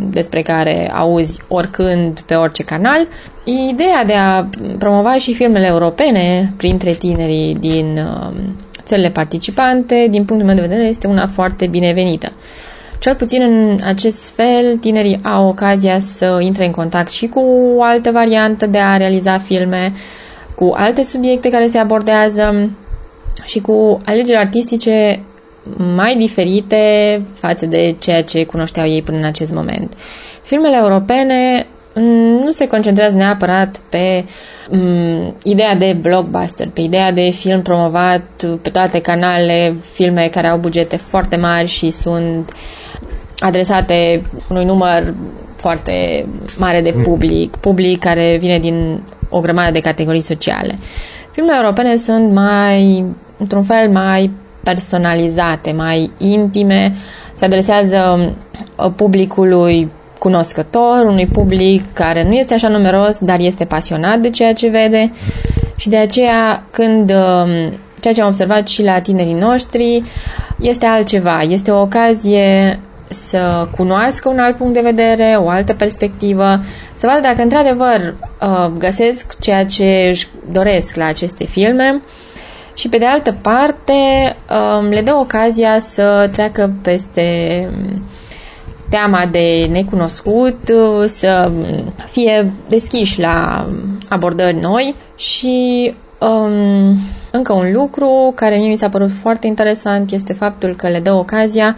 despre 0.10 0.42
care 0.42 0.92
auzi 0.94 1.42
oricând 1.48 2.20
pe 2.20 2.36
orice 2.36 2.64
canal. 2.64 3.08
Ideea 3.72 4.04
de 4.06 4.14
a 4.14 4.48
promova 4.80 5.16
și 5.16 5.34
filmele 5.34 5.66
europene 5.68 6.54
printre 6.58 6.94
tinerii 6.94 7.56
din 7.60 7.98
uh, 7.98 8.38
țările 8.84 9.10
participante, 9.10 10.08
din 10.10 10.26
punctul 10.26 10.48
meu 10.48 10.56
de 10.56 10.68
vedere, 10.68 10.88
este 10.88 11.08
una 11.08 11.28
foarte 11.28 11.68
binevenită. 11.68 12.32
Cel 13.00 13.16
puțin 13.16 13.42
în 13.42 13.80
acest 13.84 14.30
fel, 14.36 14.78
tinerii 14.78 15.20
au 15.24 15.48
ocazia 15.48 16.00
să 16.00 16.38
intre 16.42 16.66
în 16.66 16.72
contact 16.72 17.12
și 17.12 17.28
cu 17.28 17.40
o 17.76 17.84
altă 17.84 18.12
variantă 18.12 18.66
de 18.66 18.78
a 18.78 18.98
realiza 18.98 19.38
filme, 19.38 19.94
cu 20.56 20.72
alte 20.76 21.04
subiecte 21.04 21.50
care 21.50 21.68
se 21.68 21.78
abordează 21.78 22.70
și 23.46 23.60
cu 23.60 24.02
alegeri 24.06 24.38
artistice 24.38 25.24
mai 25.96 26.16
diferite 26.18 26.82
față 27.34 27.66
de 27.66 27.96
ceea 28.00 28.24
ce 28.24 28.44
cunoșteau 28.46 28.86
ei 28.88 29.02
până 29.02 29.18
în 29.18 29.24
acest 29.24 29.54
moment. 29.54 29.94
Filmele 30.44 30.78
europene 30.78 31.68
nu 32.44 32.52
se 32.52 32.68
concentrează 32.68 33.18
neapărat 33.18 33.82
pe 33.90 34.26
um, 34.72 35.36
ideea 35.44 35.76
de 35.76 35.98
blockbuster, 36.02 36.68
pe 36.70 36.82
ideea 36.82 37.12
de 37.12 37.30
film 37.30 37.62
promovat 37.62 38.24
pe 38.62 38.70
toate 38.70 39.00
canalele, 39.02 39.76
filme 39.94 40.28
care 40.32 40.48
au 40.48 40.58
bugete 40.58 40.96
foarte 40.96 41.36
mari 41.36 41.68
și 41.68 41.90
sunt 41.90 42.52
adresate 43.40 44.22
unui 44.50 44.66
număr 44.66 45.14
foarte 45.56 46.26
mare 46.58 46.82
de 46.82 46.92
public, 47.04 47.56
public 47.56 48.00
care 48.00 48.38
vine 48.40 48.60
din 48.60 49.04
o 49.30 49.40
grămadă 49.40 49.72
de 49.72 49.80
categorii 49.80 50.22
sociale. 50.22 50.78
Filmele 51.32 51.58
europene 51.64 51.96
sunt 51.96 52.32
mai, 52.34 53.06
într-un 53.38 53.62
fel, 53.62 53.90
mai 53.90 54.32
personalizate, 54.64 55.72
mai 55.72 56.12
intime, 56.18 56.96
se 57.36 57.46
adresează 57.46 58.34
publicului 58.96 59.92
cunoscător, 60.20 61.06
unui 61.06 61.28
public 61.28 61.94
care 61.94 62.24
nu 62.24 62.34
este 62.34 62.54
așa 62.54 62.68
numeros, 62.68 63.20
dar 63.20 63.40
este 63.40 63.66
pasionat 63.66 64.20
de 64.20 64.30
ceea 64.30 64.54
ce 64.54 64.68
vede. 64.68 65.12
Și 65.76 65.90
de 65.90 65.98
aceea 65.98 66.64
când 66.72 67.08
ceea 68.02 68.14
ce 68.14 68.22
am 68.22 68.28
observat 68.28 68.68
și 68.68 68.84
la 68.84 69.00
tinerii 69.00 69.34
noștri 69.34 70.04
este 70.60 70.86
altceva, 70.86 71.42
este 71.42 71.72
o 71.72 71.82
ocazie 71.82 72.80
să 73.10 73.68
cunoască 73.76 74.30
un 74.30 74.40
alt 74.40 74.56
punct 74.58 74.74
de 74.74 74.80
vedere, 74.82 75.38
o 75.40 75.50
altă 75.50 75.74
perspectivă, 75.74 76.60
să 76.96 77.08
vadă 77.08 77.20
dacă 77.22 77.42
într-adevăr 77.42 78.16
găsesc 78.78 79.40
ceea 79.40 79.66
ce 79.66 80.08
își 80.10 80.28
doresc 80.52 80.96
la 80.96 81.06
aceste 81.06 81.44
filme 81.46 82.02
și 82.78 82.90
pe 82.90 82.98
de 82.98 83.06
altă 83.06 83.38
parte 83.42 83.94
le 84.90 85.02
dă 85.02 85.14
ocazia 85.14 85.80
să 85.80 86.30
treacă 86.32 86.74
peste 86.82 87.24
teama 88.90 89.26
de 89.32 89.68
necunoscut, 89.72 90.58
să 91.06 91.52
fie 92.06 92.52
deschiși 92.70 93.20
la 93.20 93.68
abordări 94.10 94.60
noi 94.60 94.96
și 95.16 95.94
um, 96.20 96.96
Încă 97.32 97.54
un 97.54 97.72
lucru 97.72 98.32
care 98.36 98.58
mie 98.58 98.68
mi 98.68 98.78
s-a 98.78 98.90
părut 98.90 99.12
foarte 99.12 99.48
interesant 99.48 100.12
este 100.12 100.34
faptul 100.34 100.76
că 100.76 100.88
le 100.88 101.00
dă 101.00 101.14
ocazia 101.14 101.76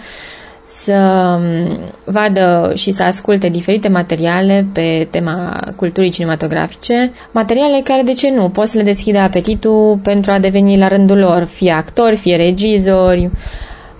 să 0.71 0.95
um, 1.37 1.79
vadă 2.03 2.71
și 2.75 2.91
să 2.91 3.03
asculte 3.03 3.49
diferite 3.49 3.87
materiale 3.87 4.65
pe 4.73 5.07
tema 5.09 5.59
culturii 5.75 6.11
cinematografice, 6.11 7.11
materiale 7.31 7.81
care, 7.83 8.01
de 8.01 8.13
ce 8.13 8.31
nu, 8.31 8.49
pot 8.49 8.67
să 8.67 8.77
le 8.77 8.83
deschidă 8.83 9.19
apetitul 9.19 9.99
pentru 10.03 10.31
a 10.31 10.39
deveni 10.39 10.77
la 10.77 10.87
rândul 10.87 11.17
lor, 11.17 11.43
fie 11.43 11.71
actori, 11.71 12.15
fie 12.15 12.35
regizori, 12.35 13.29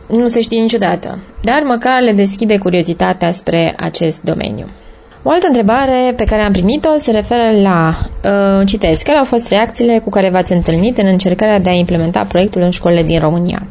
nu 0.08 0.28
se 0.28 0.42
știe 0.42 0.62
niciodată, 0.62 1.20
dar 1.42 1.62
măcar 1.66 2.02
le 2.02 2.12
deschide 2.12 2.58
curiozitatea 2.58 3.32
spre 3.32 3.74
acest 3.78 4.24
domeniu. 4.24 4.66
O 5.24 5.30
altă 5.30 5.48
întrebare 5.48 6.14
pe 6.16 6.24
care 6.24 6.42
am 6.42 6.52
primit-o 6.52 6.90
se 6.98 7.12
referă 7.12 7.62
la, 7.62 7.98
uh, 8.24 8.68
citesc, 8.68 9.06
care 9.06 9.18
au 9.18 9.24
fost 9.24 9.50
reacțiile 9.50 10.00
cu 10.00 10.10
care 10.10 10.30
v-ați 10.30 10.54
întâlnit 10.54 10.98
în 10.98 11.06
încercarea 11.06 11.60
de 11.60 11.70
a 11.70 11.74
implementa 11.74 12.26
proiectul 12.28 12.62
în 12.62 12.70
școlile 12.70 13.04
din 13.04 13.20
România? 13.20 13.68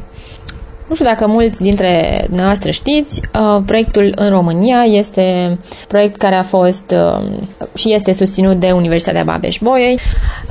Nu 0.89 0.95
știu 0.95 1.07
dacă 1.07 1.27
mulți 1.27 1.61
dintre 1.61 2.25
noastre 2.29 2.71
știți, 2.71 3.21
uh, 3.33 3.61
proiectul 3.65 4.11
în 4.15 4.29
România 4.29 4.83
este 4.83 5.57
proiect 5.87 6.15
care 6.15 6.35
a 6.35 6.43
fost 6.43 6.95
uh, 6.95 7.25
și 7.75 7.93
este 7.93 8.11
susținut 8.13 8.59
de 8.59 8.71
Universitatea 8.71 9.23
Babeș-Bolyai 9.23 9.99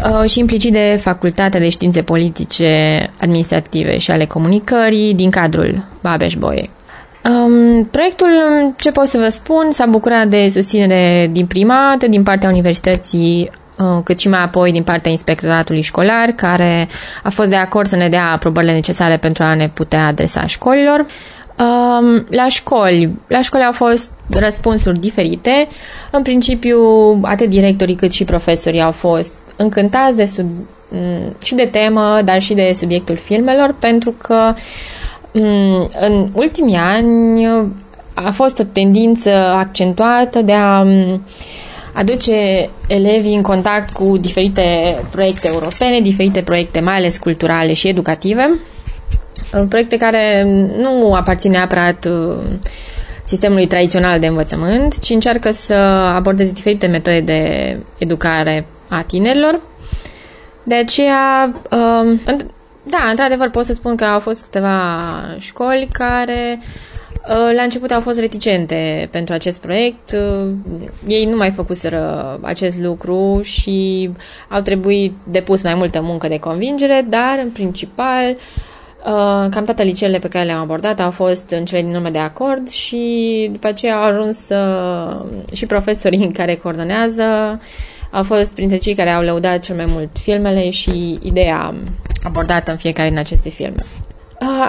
uh, 0.05 0.31
și 0.31 0.39
implicit 0.39 0.73
de 0.73 0.99
Facultatea 1.01 1.61
de 1.61 1.69
Științe 1.69 2.03
Politice, 2.03 2.67
Administrative 3.21 3.99
și 3.99 4.11
ale 4.11 4.25
Comunicării 4.25 5.15
din 5.15 5.31
cadrul 5.31 5.85
Babeș-Bolyai. 6.01 6.71
Um, 7.25 7.85
proiectul, 7.85 8.29
ce 8.77 8.91
pot 8.91 9.07
să 9.07 9.19
vă 9.19 9.29
spun, 9.29 9.67
s-a 9.71 9.87
bucurat 9.87 10.29
de 10.29 10.49
susținere 10.49 11.29
din 11.33 11.47
prima 11.47 11.89
dată 11.91 12.07
din 12.11 12.23
partea 12.23 12.49
Universității 12.49 13.51
Uh, 13.51 13.68
cât 14.05 14.19
și 14.19 14.29
mai 14.29 14.43
apoi 14.43 14.73
din 14.73 14.83
partea 14.83 15.11
inspectoratului 15.11 15.81
școlar, 15.81 16.29
care 16.29 16.89
a 17.23 17.31
fost 17.31 17.51
de 17.51 17.57
acord 17.57 17.87
să 17.87 17.97
ne 17.97 18.09
dea 18.09 18.31
aprobările 18.31 18.73
necesare 18.73 19.17
pentru 19.17 19.43
a 19.43 19.55
ne 19.55 19.69
putea 19.69 20.07
adresa 20.07 20.47
școlilor. 20.47 21.07
Um, 21.59 22.27
la 22.31 22.49
școli, 22.49 23.11
la 23.27 23.41
școli 23.41 23.65
au 23.65 23.73
fost 23.73 24.11
răspunsuri 24.31 24.99
diferite. 24.99 25.69
În 26.11 26.23
principiu, 26.23 26.81
atât 27.23 27.49
directorii 27.49 27.95
cât 27.95 28.13
și 28.13 28.25
profesorii 28.25 28.81
au 28.81 28.91
fost 28.91 29.35
încântați 29.57 30.17
de 30.17 30.25
sub, 30.25 30.47
mm, 30.89 31.37
și 31.43 31.55
de 31.55 31.65
temă, 31.65 32.21
dar 32.25 32.41
și 32.41 32.55
de 32.55 32.71
subiectul 32.75 33.17
filmelor, 33.17 33.75
pentru 33.79 34.15
că 34.23 34.55
mm, 35.33 35.89
în 36.01 36.29
ultimii 36.33 36.77
ani 36.77 37.47
a 38.15 38.31
fost 38.31 38.59
o 38.59 38.65
tendință 38.65 39.31
accentuată 39.35 40.43
de 40.43 40.53
a 40.53 40.83
mm, 40.83 41.23
aduce 41.99 42.69
elevii 42.89 43.35
în 43.35 43.43
contact 43.43 43.91
cu 43.93 44.17
diferite 44.21 44.97
proiecte 45.11 45.49
europene, 45.49 46.01
diferite 46.01 46.43
proiecte 46.43 46.81
mai 46.81 46.95
ales 46.95 47.19
culturale 47.19 47.73
și 47.73 47.89
educative, 47.89 48.59
proiecte 49.69 49.97
care 49.97 50.43
nu 50.77 51.15
aparțin 51.15 51.51
neapărat 51.51 52.05
uh, 52.05 52.37
sistemului 53.25 53.67
tradițional 53.67 54.19
de 54.21 54.27
învățământ, 54.27 54.99
ci 55.01 55.11
încearcă 55.11 55.51
să 55.51 55.75
abordeze 56.15 56.53
diferite 56.53 56.87
metode 56.87 57.21
de 57.21 57.77
educare 57.99 58.67
a 58.89 59.03
tinerilor. 59.07 59.61
De 60.63 60.75
aceea, 60.75 61.53
um, 61.71 62.21
da, 62.83 63.09
într-adevăr 63.11 63.51
pot 63.51 63.65
să 63.65 63.73
spun 63.73 63.97
că 63.97 64.05
au 64.05 64.19
fost 64.19 64.45
câteva 64.45 64.81
școli 65.39 65.89
care 65.93 66.59
Uh, 66.61 66.98
la 67.29 67.63
început 67.63 67.91
au 67.91 68.01
fost 68.01 68.19
reticente 68.21 69.09
pentru 69.11 69.35
acest 69.35 69.61
proiect. 69.61 70.13
Uh, 70.13 70.49
ei 71.07 71.25
nu 71.25 71.37
mai 71.37 71.51
făcuseră 71.51 72.39
acest 72.43 72.79
lucru 72.79 73.41
și 73.43 74.11
au 74.49 74.61
trebuit 74.61 75.13
depus 75.31 75.63
mai 75.63 75.75
multă 75.75 76.01
muncă 76.03 76.29
de 76.29 76.39
convingere, 76.39 77.07
dar 77.09 77.39
în 77.43 77.51
principal 77.51 78.29
uh, 78.31 79.47
cam 79.51 79.65
toate 79.65 79.83
liceele 79.83 80.19
pe 80.19 80.29
care 80.29 80.45
le-am 80.45 80.61
abordat 80.61 81.01
au 81.01 81.11
fost 81.11 81.51
în 81.51 81.65
cele 81.65 81.83
din 81.83 81.95
urmă 81.95 82.11
de 82.11 82.19
acord 82.19 82.69
și 82.69 83.49
după 83.53 83.67
aceea 83.67 83.97
au 83.97 84.03
ajuns 84.05 84.49
și 85.53 85.67
profesorii 85.67 86.33
care 86.33 86.55
coordonează 86.55 87.23
au 88.11 88.23
fost 88.23 88.55
printre 88.55 88.77
cei 88.77 88.95
care 88.95 89.11
au 89.11 89.23
lăudat 89.23 89.59
cel 89.63 89.77
mai 89.77 89.87
mult 89.89 90.09
filmele 90.21 90.71
și 90.71 91.19
ideea 91.23 91.75
abordată 92.23 92.71
în 92.71 92.77
fiecare 92.77 93.09
din 93.09 93.19
aceste 93.19 93.49
filme. 93.49 93.85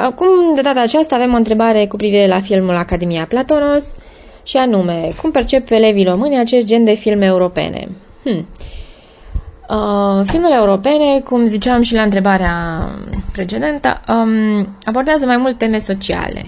Acum, 0.02 0.54
de 0.56 0.62
data 0.62 0.82
aceasta, 0.82 1.16
avem 1.16 1.34
o 1.34 1.38
întrebare 1.38 1.86
cu 1.86 1.96
privire 1.96 2.28
la 2.28 2.40
filmul 2.40 2.76
Academia 2.76 3.26
Platonos 3.26 3.96
și 4.44 4.58
anume, 4.58 5.14
cum 5.22 5.32
percep 5.32 5.70
elevii 5.72 6.04
români 6.04 6.38
acest 6.40 6.66
gen 6.66 6.84
de 6.84 6.94
filme 6.94 7.26
europene? 7.26 7.88
Hmm. 8.24 8.48
Uh, 9.70 10.26
filmele 10.26 10.56
europene, 10.56 11.20
cum 11.24 11.46
ziceam 11.46 11.82
și 11.82 11.94
la 11.94 12.02
întrebarea 12.02 12.90
precedentă, 13.32 14.02
um, 14.08 14.68
abordează 14.84 15.26
mai 15.26 15.38
mult 15.38 15.58
teme 15.58 15.80
sociale. 15.80 16.46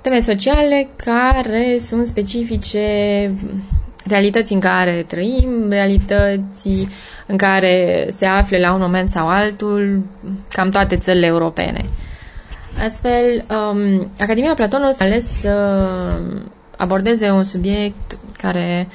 Teme 0.00 0.18
sociale 0.18 0.88
care 0.96 1.76
sunt 1.80 2.06
specifice 2.06 2.80
realității 4.06 4.54
în 4.54 4.60
care 4.60 5.04
trăim, 5.06 5.66
realității 5.68 6.88
în 7.26 7.36
care 7.36 8.06
se 8.08 8.26
află 8.26 8.58
la 8.58 8.72
un 8.72 8.80
moment 8.80 9.10
sau 9.10 9.28
altul 9.28 10.02
cam 10.48 10.68
toate 10.70 10.96
țările 10.96 11.26
europene. 11.26 11.84
Astfel, 12.82 13.44
um, 13.50 14.10
Academia 14.18 14.54
Platonos 14.54 15.00
a 15.00 15.04
ales 15.04 15.40
să 15.40 15.80
abordeze 16.76 17.30
un 17.30 17.44
subiect 17.44 18.18
care, 18.38 18.88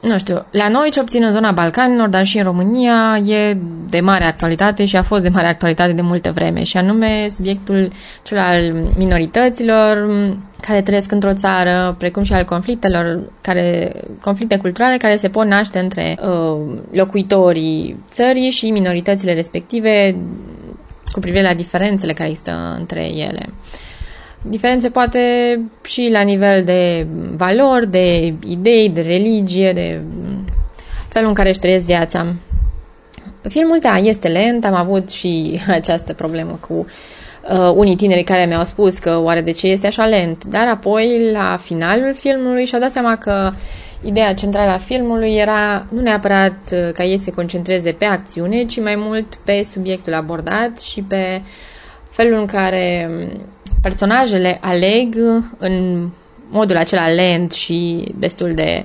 nu 0.00 0.18
știu, 0.18 0.44
la 0.50 0.68
noi, 0.68 0.90
ce 0.90 1.00
obțin 1.00 1.22
în 1.24 1.30
zona 1.30 1.52
Balcanilor, 1.52 2.08
dar 2.08 2.24
și 2.24 2.38
în 2.38 2.44
România, 2.44 3.20
e 3.26 3.56
de 3.86 4.00
mare 4.00 4.24
actualitate 4.24 4.84
și 4.84 4.96
a 4.96 5.02
fost 5.02 5.22
de 5.22 5.28
mare 5.28 5.48
actualitate 5.48 5.92
de 5.92 6.02
multă 6.02 6.32
vreme, 6.34 6.62
și 6.62 6.76
anume 6.76 7.26
subiectul 7.28 7.90
cel 8.22 8.38
al 8.38 8.72
minorităților 8.96 10.08
care 10.60 10.82
trăiesc 10.82 11.12
într-o 11.12 11.34
țară, 11.34 11.94
precum 11.98 12.22
și 12.22 12.32
al 12.32 12.44
conflictelor, 12.44 13.32
care, 13.40 13.92
conflicte 14.20 14.56
culturale 14.56 14.96
care 14.96 15.16
se 15.16 15.28
pot 15.28 15.46
naște 15.46 15.78
între 15.78 16.18
uh, 16.22 16.78
locuitorii 16.92 17.96
țării 18.10 18.50
și 18.50 18.70
minoritățile 18.70 19.34
respective 19.34 20.16
cu 21.12 21.20
privire 21.20 21.42
la 21.42 21.54
diferențele 21.54 22.12
care 22.12 22.28
există 22.28 22.76
între 22.78 23.06
ele. 23.06 23.46
Diferențe 24.42 24.90
poate 24.90 25.20
și 25.84 26.08
la 26.12 26.20
nivel 26.20 26.64
de 26.64 27.06
valori, 27.36 27.90
de 27.90 28.34
idei, 28.46 28.88
de 28.88 29.00
religie, 29.00 29.72
de 29.72 30.00
felul 31.08 31.28
în 31.28 31.34
care 31.34 31.48
își 31.48 31.58
trăiesc 31.58 31.86
viața. 31.86 32.34
Filmul, 33.48 33.78
da, 33.82 33.96
este 33.96 34.28
lent, 34.28 34.64
am 34.64 34.74
avut 34.74 35.10
și 35.10 35.60
această 35.68 36.12
problemă 36.12 36.58
cu 36.60 36.74
uh, 36.74 37.72
unii 37.74 37.96
tineri 37.96 38.22
care 38.22 38.46
mi-au 38.46 38.62
spus 38.64 38.98
că 38.98 39.18
oare 39.18 39.40
de 39.40 39.50
ce 39.50 39.66
este 39.66 39.86
așa 39.86 40.04
lent, 40.06 40.44
dar 40.44 40.68
apoi 40.68 41.30
la 41.32 41.58
finalul 41.62 42.14
filmului 42.14 42.64
și-au 42.64 42.80
dat 42.80 42.90
seama 42.90 43.16
că 43.16 43.52
Ideea 44.04 44.34
centrală 44.34 44.70
a 44.70 44.76
filmului 44.76 45.36
era 45.36 45.86
nu 45.90 46.00
neapărat 46.00 46.72
uh, 46.72 46.92
ca 46.92 47.04
ei 47.04 47.18
să 47.18 47.24
se 47.24 47.30
concentreze 47.30 47.92
pe 47.92 48.04
acțiune, 48.04 48.64
ci 48.64 48.80
mai 48.80 48.94
mult 48.96 49.34
pe 49.34 49.62
subiectul 49.62 50.14
abordat 50.14 50.80
și 50.80 51.02
pe 51.02 51.42
felul 52.10 52.38
în 52.38 52.46
care 52.46 53.10
um, 53.10 53.46
personajele 53.82 54.58
aleg 54.60 55.14
în 55.58 56.08
modul 56.50 56.76
acela 56.76 57.08
lent 57.08 57.52
și 57.52 58.12
destul 58.18 58.54
de 58.54 58.84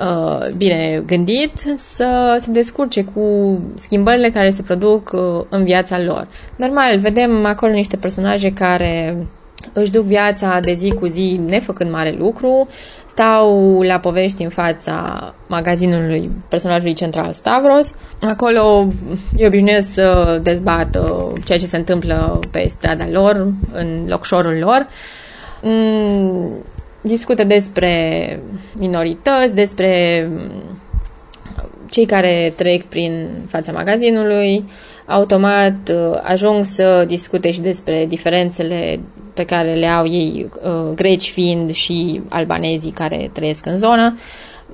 uh, 0.00 0.48
bine 0.56 1.02
gândit 1.06 1.58
să 1.76 2.36
se 2.40 2.50
descurce 2.50 3.04
cu 3.04 3.58
schimbările 3.74 4.30
care 4.30 4.50
se 4.50 4.62
produc 4.62 5.10
uh, 5.12 5.44
în 5.48 5.64
viața 5.64 6.00
lor. 6.00 6.28
Normal, 6.56 6.98
vedem 6.98 7.44
acolo 7.44 7.72
niște 7.72 7.96
personaje 7.96 8.52
care 8.52 9.16
își 9.72 9.90
duc 9.90 10.04
viața 10.04 10.60
de 10.60 10.72
zi 10.72 10.90
cu 10.90 11.06
zi 11.06 11.40
nefăcând 11.46 11.90
mare 11.90 12.14
lucru, 12.18 12.68
stau 13.08 13.80
la 13.82 13.98
povești 13.98 14.42
în 14.42 14.48
fața 14.48 15.34
magazinului 15.46 16.30
personajului 16.48 16.94
central 16.94 17.32
Stavros. 17.32 17.94
Acolo 18.20 18.88
îi 19.36 19.46
obișnuiesc 19.46 19.92
să 19.92 20.38
dezbată 20.42 21.32
ceea 21.44 21.58
ce 21.58 21.66
se 21.66 21.76
întâmplă 21.76 22.40
pe 22.50 22.64
strada 22.68 23.08
lor, 23.10 23.52
în 23.72 24.04
locșorul 24.08 24.58
lor. 24.58 24.86
Mm, 25.62 26.50
discută 27.00 27.44
despre 27.44 27.92
minorități, 28.78 29.54
despre 29.54 29.90
cei 31.90 32.06
care 32.06 32.52
trec 32.56 32.84
prin 32.84 33.28
fața 33.48 33.72
magazinului, 33.72 34.64
automat 35.06 35.92
uh, 35.92 36.18
ajung 36.22 36.64
să 36.64 37.04
discute 37.06 37.50
și 37.50 37.60
despre 37.60 38.06
diferențele 38.06 39.00
pe 39.36 39.44
care 39.44 39.74
le 39.74 39.86
au 39.86 40.06
ei, 40.06 40.50
uh, 40.64 40.94
greci 40.94 41.30
fiind 41.30 41.70
și 41.72 42.20
albanezii 42.28 42.90
care 42.90 43.30
trăiesc 43.32 43.66
în 43.66 43.78
zonă. 43.78 44.16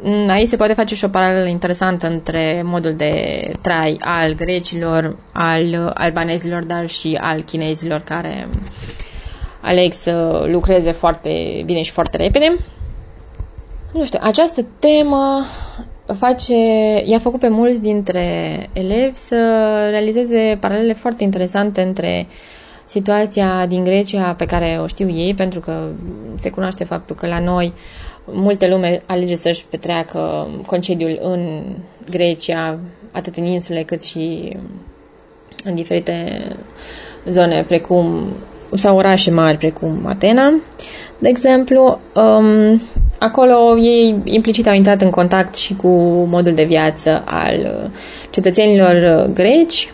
Mm, 0.03 0.27
aici 0.31 0.49
se 0.49 0.57
poate 0.57 0.73
face 0.73 0.95
și 0.95 1.05
o 1.05 1.09
paralelă 1.09 1.49
interesantă 1.49 2.07
între 2.07 2.63
modul 2.65 2.93
de 2.93 3.13
trai 3.61 3.97
al 4.01 4.35
grecilor, 4.35 5.17
al 5.33 5.93
albanezilor, 5.95 6.65
dar 6.65 6.89
și 6.89 7.19
al 7.21 7.41
chinezilor 7.43 8.01
care 8.01 8.49
aleg 9.61 9.93
să 9.93 10.45
lucreze 10.51 10.93
foarte 10.93 11.63
bine 11.65 11.83
și 11.83 11.91
foarte 11.91 12.17
repede. 12.17 12.57
Nu 13.93 14.05
știu, 14.05 14.19
această 14.23 14.67
temă 14.79 15.45
face, 16.19 16.55
i-a 17.05 17.19
făcut 17.19 17.41
pe 17.41 17.49
mulți 17.49 17.83
dintre 17.83 18.23
elevi 18.73 19.15
să 19.15 19.37
realizeze 19.91 20.57
paralele 20.61 20.93
foarte 20.93 21.25
interesante 21.25 21.81
între 21.83 22.27
situația 22.93 23.67
din 23.67 23.85
Grecia 23.85 24.35
pe 24.39 24.45
care 24.45 24.79
o 24.83 24.87
știu 24.87 25.09
ei, 25.09 25.35
pentru 25.35 25.61
că 25.61 25.87
se 26.37 26.51
cunoaște 26.51 26.85
faptul 26.85 27.17
că 27.17 27.27
la 27.27 27.39
noi 27.39 27.73
multe 28.25 28.69
lume 28.69 29.03
alege 29.07 29.35
să-și 29.35 29.65
petreacă 29.71 30.49
concediul 30.67 31.19
în 31.23 31.63
Grecia, 32.11 32.79
atât 33.13 33.37
în 33.37 33.45
insule 33.45 33.83
cât 33.83 34.03
și 34.03 34.57
în 35.65 35.75
diferite 35.75 36.47
zone 37.29 37.65
precum 37.69 38.27
sau 38.77 38.97
orașe 38.97 39.31
mari 39.31 39.57
precum 39.57 40.07
Atena, 40.07 40.53
de 41.19 41.29
exemplu. 41.29 42.01
Um, 42.15 42.81
acolo 43.19 43.79
ei 43.79 44.17
implicit 44.25 44.67
au 44.69 44.75
intrat 44.75 45.03
în 45.03 45.11
contact 45.11 45.55
și 45.55 45.75
cu 45.75 45.89
modul 46.31 46.53
de 46.53 46.65
viață 46.65 47.23
al 47.25 47.59
uh, 47.59 47.91
cetățenilor 48.31 49.25
uh, 49.27 49.35
greci. 49.35 49.93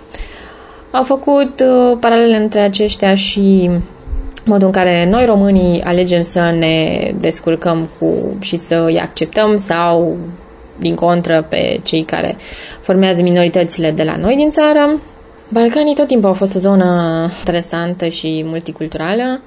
Au 0.91 1.03
făcut 1.03 1.61
uh, 1.61 1.97
paralele 2.01 2.37
între 2.37 2.61
aceștia 2.61 3.15
și 3.15 3.71
modul 4.45 4.67
în 4.67 4.73
care 4.73 5.09
noi 5.11 5.25
românii 5.25 5.83
alegem 5.83 6.21
să 6.21 6.51
ne 6.59 7.11
descurcăm 7.21 7.89
cu 7.99 8.37
și 8.41 8.57
să 8.57 8.85
îi 8.87 9.01
acceptăm 9.01 9.57
sau 9.57 10.17
din 10.79 10.95
contră 10.95 11.47
pe 11.49 11.81
cei 11.83 12.03
care 12.03 12.37
formează 12.81 13.23
minoritățile 13.23 13.91
de 13.91 14.03
la 14.03 14.17
noi 14.17 14.37
din 14.37 14.51
țară. 14.51 15.01
Balcanii 15.49 15.95
tot 15.95 16.07
timpul 16.07 16.29
au 16.29 16.35
fost 16.35 16.55
o 16.55 16.59
zonă 16.59 17.31
interesantă 17.39 18.07
și 18.07 18.43
multiculturală. 18.47 19.41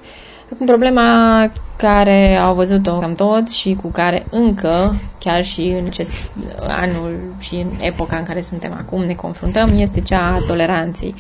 Acum, 0.53 0.65
problema 0.65 1.51
care 1.75 2.36
au 2.36 2.53
văzut-o 2.53 3.00
cam 3.00 3.13
tot 3.13 3.50
și 3.50 3.77
cu 3.81 3.88
care 3.88 4.25
încă, 4.29 5.01
chiar 5.20 5.43
și 5.43 5.62
în 5.62 5.86
acest 5.86 6.12
anul 6.67 7.36
și 7.39 7.55
în 7.55 7.72
epoca 7.79 8.17
în 8.17 8.24
care 8.24 8.41
suntem 8.41 8.74
acum, 8.74 9.03
ne 9.03 9.13
confruntăm, 9.13 9.74
este 9.75 10.01
cea 10.01 10.34
a 10.34 10.43
toleranței. 10.48 11.15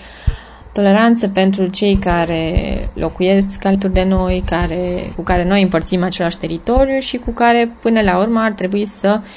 Toleranță 0.73 1.27
pentru 1.27 1.67
cei 1.67 1.97
care 1.97 2.89
locuiesc 2.93 3.65
alături 3.65 3.93
de 3.93 4.03
noi, 4.03 4.43
care, 4.45 5.13
cu 5.15 5.21
care 5.21 5.45
noi 5.45 5.61
împărțim 5.61 6.03
același 6.03 6.37
teritoriu 6.37 6.99
și 6.99 7.17
cu 7.17 7.31
care, 7.31 7.71
până 7.81 8.01
la 8.01 8.17
urmă, 8.17 8.39
ar 8.39 8.51
trebui 8.51 8.85
să 8.85 9.19
uh, 9.19 9.27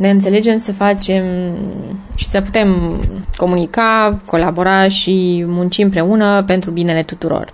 ne 0.00 0.10
înțelegem 0.10 0.56
să 0.56 0.72
facem 0.72 1.24
și 2.14 2.26
să 2.26 2.40
putem 2.40 3.00
comunica, 3.36 4.20
colabora 4.26 4.88
și 4.88 5.44
munci 5.46 5.78
împreună 5.78 6.42
pentru 6.46 6.70
binele 6.70 7.02
tuturor. 7.02 7.52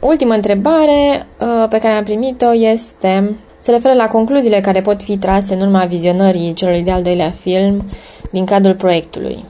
Ultima 0.00 0.34
întrebare 0.34 1.26
uh, 1.40 1.66
pe 1.68 1.78
care 1.78 1.92
am 1.94 2.04
primit-o 2.04 2.54
este 2.54 3.36
se 3.58 3.70
referă 3.70 3.94
la 3.94 4.08
concluziile 4.08 4.60
care 4.60 4.80
pot 4.80 5.02
fi 5.02 5.16
trase 5.18 5.54
în 5.54 5.60
urma 5.60 5.84
vizionării 5.84 6.52
celui 6.52 6.82
de-al 6.82 7.02
doilea 7.02 7.30
film 7.30 7.84
din 8.30 8.44
cadrul 8.44 8.74
proiectului. 8.74 9.44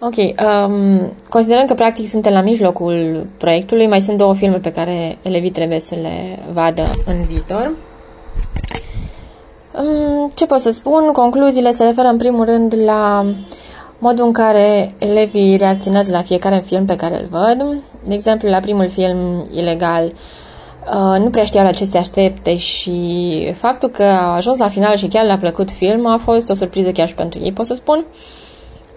Ok, 0.00 0.14
um, 0.16 1.12
considerăm 1.28 1.64
că 1.66 1.74
practic 1.74 2.06
suntem 2.06 2.32
la 2.32 2.40
mijlocul 2.40 3.26
proiectului, 3.38 3.86
mai 3.86 4.00
sunt 4.00 4.16
două 4.16 4.34
filme 4.34 4.56
pe 4.56 4.72
care 4.72 5.18
elevii 5.22 5.50
trebuie 5.50 5.80
să 5.80 5.94
le 5.94 6.38
vadă 6.52 6.90
în 7.06 7.22
viitor. 7.22 7.72
Ce 10.34 10.46
pot 10.46 10.58
să 10.60 10.70
spun? 10.70 11.12
Concluziile 11.12 11.70
se 11.70 11.84
referă 11.84 12.08
în 12.08 12.16
primul 12.16 12.44
rând 12.44 12.74
la 12.84 13.26
modul 13.98 14.24
în 14.24 14.32
care 14.32 14.94
elevii 14.98 15.56
reacționează 15.56 16.12
la 16.12 16.22
fiecare 16.22 16.62
film 16.66 16.84
pe 16.84 16.96
care 16.96 17.20
îl 17.20 17.26
văd. 17.30 17.82
De 18.04 18.14
exemplu, 18.14 18.48
la 18.48 18.60
primul 18.60 18.88
film 18.88 19.48
ilegal 19.52 20.04
uh, 20.04 21.18
nu 21.18 21.30
prea 21.30 21.44
știau 21.44 21.64
la 21.64 21.72
ce 21.72 21.84
se 21.84 21.98
aștepte 21.98 22.56
și 22.56 23.52
faptul 23.56 23.88
că 23.88 24.02
au 24.02 24.32
ajuns 24.32 24.58
la 24.58 24.68
final 24.68 24.96
și 24.96 25.06
chiar 25.06 25.24
le-a 25.24 25.38
plăcut 25.38 25.70
film 25.70 26.06
a 26.06 26.16
fost 26.16 26.50
o 26.50 26.54
surpriză 26.54 26.90
chiar 26.90 27.08
și 27.08 27.14
pentru 27.14 27.40
ei, 27.42 27.52
pot 27.52 27.66
să 27.66 27.74
spun. 27.74 28.04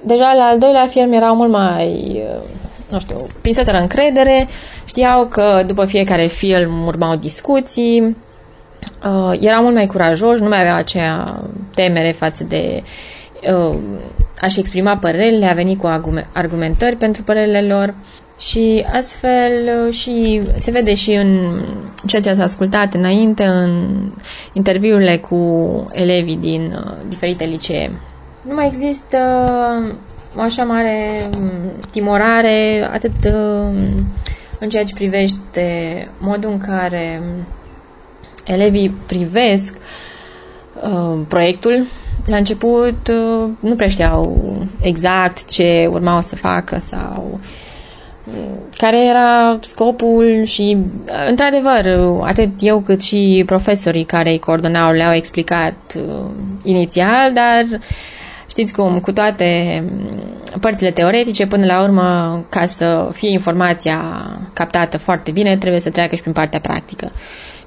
Deja 0.04 0.34
la 0.34 0.44
al 0.44 0.60
doilea 0.60 0.88
film 0.88 1.12
erau 1.12 1.36
mult 1.36 1.52
mai, 1.52 2.22
uh, 2.36 2.44
nu 2.90 3.00
știu, 3.00 3.28
prinseseră 3.42 3.78
încredere, 3.78 4.48
știau 4.86 5.26
că 5.26 5.64
după 5.68 5.86
fiecare 5.86 6.26
film 6.26 6.86
urmau 6.86 7.16
discuții, 7.16 8.02
uh, 8.02 9.38
era 9.40 9.60
mult 9.60 9.76
mai 9.76 9.88
curajos, 9.88 10.40
nu 10.40 10.48
mai 10.48 10.60
avea 10.60 10.76
acea 10.76 11.42
temere 11.76 12.12
față 12.12 12.44
de 12.44 12.82
uh, 12.82 13.21
a-și 14.40 14.60
exprima 14.60 14.98
părerile, 14.98 15.46
a 15.46 15.54
venit 15.54 15.80
cu 15.80 15.88
argumentări 16.34 16.96
pentru 16.96 17.24
părerile 17.24 17.62
lor 17.62 17.94
și 18.42 18.86
astfel 18.92 19.70
uh, 19.88 19.94
și 19.94 20.42
se 20.56 20.72
vede 20.72 20.96
și 20.96 21.12
în 21.12 21.62
ceea 22.06 22.22
ce 22.22 22.34
s-a 22.34 22.44
ascultat 22.44 22.94
înainte 22.94 23.44
în 23.44 23.96
interviurile 24.54 25.18
cu 25.18 25.38
elevii 25.92 26.38
din 26.38 26.74
uh, 26.86 26.92
diferite 27.08 27.46
licee. 27.46 27.92
Nu 28.42 28.54
mai 28.54 28.68
există 28.68 29.18
o 30.36 30.42
așa 30.42 30.64
mare 30.64 31.30
um, 31.38 31.52
timorare 31.92 32.90
atât 32.94 33.26
uh, 33.26 33.92
în 34.60 34.70
ceea 34.70 34.84
ce 34.84 34.94
privește 34.94 36.08
modul 36.18 36.52
în 36.52 36.58
care 36.58 37.22
elevii 38.44 38.96
privesc 39.08 39.76
uh, 40.84 41.20
proiectul, 41.28 41.84
la 42.26 42.36
început 42.38 43.08
uh, 43.08 43.50
nu 43.60 43.76
prea 43.76 43.88
știau 43.88 44.56
exact 44.82 45.46
ce 45.46 45.88
urmau 45.92 46.22
să 46.22 46.36
facă 46.36 46.78
sau 46.78 47.40
uh, 48.26 48.34
care 48.78 49.06
era 49.06 49.58
scopul 49.62 50.44
și, 50.44 50.78
uh, 51.06 51.28
într-adevăr, 51.30 51.86
atât 52.22 52.50
eu 52.60 52.80
cât 52.80 53.02
și 53.02 53.44
profesorii 53.46 54.04
care 54.04 54.30
îi 54.30 54.40
coordonau 54.40 54.92
le-au 54.92 55.14
explicat 55.14 55.76
uh, 55.98 56.26
inițial, 56.64 57.34
dar 57.34 57.80
știți 58.50 58.74
cum, 58.74 59.00
cu 59.00 59.12
toate 59.12 59.84
mm, 59.92 60.60
părțile 60.60 60.92
teoretice, 60.92 61.48
până 61.48 61.66
la 61.66 61.84
urmă, 61.84 62.40
ca 62.50 62.66
să 62.66 63.10
fie 63.14 63.30
informația 63.32 64.02
captată 64.54 64.98
foarte 64.98 65.32
bine, 65.32 65.58
trebuie 65.58 65.82
să 65.82 65.90
treacă 65.90 66.16
și 66.16 66.22
prin 66.22 66.34
partea 66.34 66.60
practică 66.60 67.12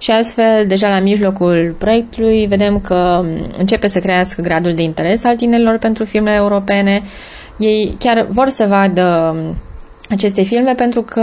și 0.04 0.10
astfel, 0.10 0.66
deja 0.66 0.88
la 0.88 1.00
mijlocul 1.00 1.74
proiectului, 1.78 2.46
vedem 2.46 2.80
că 2.80 3.24
începe 3.58 3.86
să 3.86 3.98
crească 4.00 4.42
gradul 4.42 4.72
de 4.74 4.82
interes 4.82 5.24
al 5.24 5.36
tinerilor 5.36 5.78
pentru 5.78 6.04
filmele 6.04 6.36
europene. 6.36 7.02
Ei 7.58 7.96
chiar 7.98 8.26
vor 8.28 8.48
să 8.48 8.66
vadă 8.66 9.36
aceste 10.08 10.42
filme 10.42 10.72
pentru 10.74 11.02
că 11.02 11.20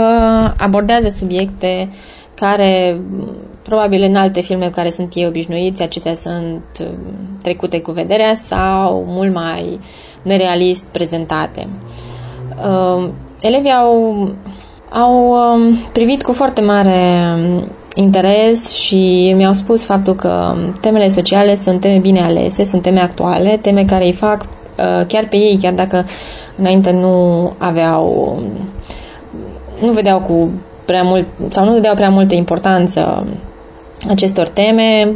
abordează 0.56 1.08
subiecte 1.08 1.88
care 2.34 3.00
probabil 3.62 4.02
în 4.02 4.14
alte 4.14 4.40
filme 4.40 4.66
cu 4.66 4.72
care 4.72 4.90
sunt 4.90 5.12
ei 5.14 5.26
obișnuiți, 5.26 5.82
acestea 5.82 6.14
sunt 6.14 6.62
trecute 7.42 7.80
cu 7.80 7.90
vederea 7.90 8.34
sau 8.34 9.04
mult 9.08 9.34
mai 9.34 9.80
nerealist 10.22 10.84
prezentate. 10.84 11.68
Uh, 12.66 13.08
elevii 13.40 13.70
au, 13.72 14.28
au 14.90 15.28
um, 15.30 15.74
privit 15.92 16.22
cu 16.22 16.32
foarte 16.32 16.60
mare 16.60 16.90
interes 17.94 18.72
și 18.74 19.32
mi-au 19.36 19.52
spus 19.52 19.84
faptul 19.84 20.14
că 20.14 20.54
temele 20.80 21.08
sociale 21.08 21.54
sunt 21.54 21.80
teme 21.80 21.98
bine 21.98 22.20
alese, 22.20 22.64
sunt 22.64 22.82
teme 22.82 23.00
actuale, 23.00 23.56
teme 23.56 23.84
care 23.84 24.04
îi 24.04 24.12
fac 24.12 24.40
uh, 24.42 25.06
chiar 25.06 25.26
pe 25.28 25.36
ei, 25.36 25.58
chiar 25.60 25.72
dacă 25.72 26.06
înainte 26.56 26.90
nu 26.90 27.52
aveau, 27.58 28.38
nu 29.82 29.92
vedeau 29.92 30.20
cu 30.20 30.50
prea 30.84 31.02
mult, 31.02 31.26
sau 31.48 31.64
nu 31.64 31.72
vedeau 31.72 31.94
prea 31.94 32.10
multă 32.10 32.34
importanță 32.34 33.26
acestor 34.08 34.48
teme. 34.48 35.12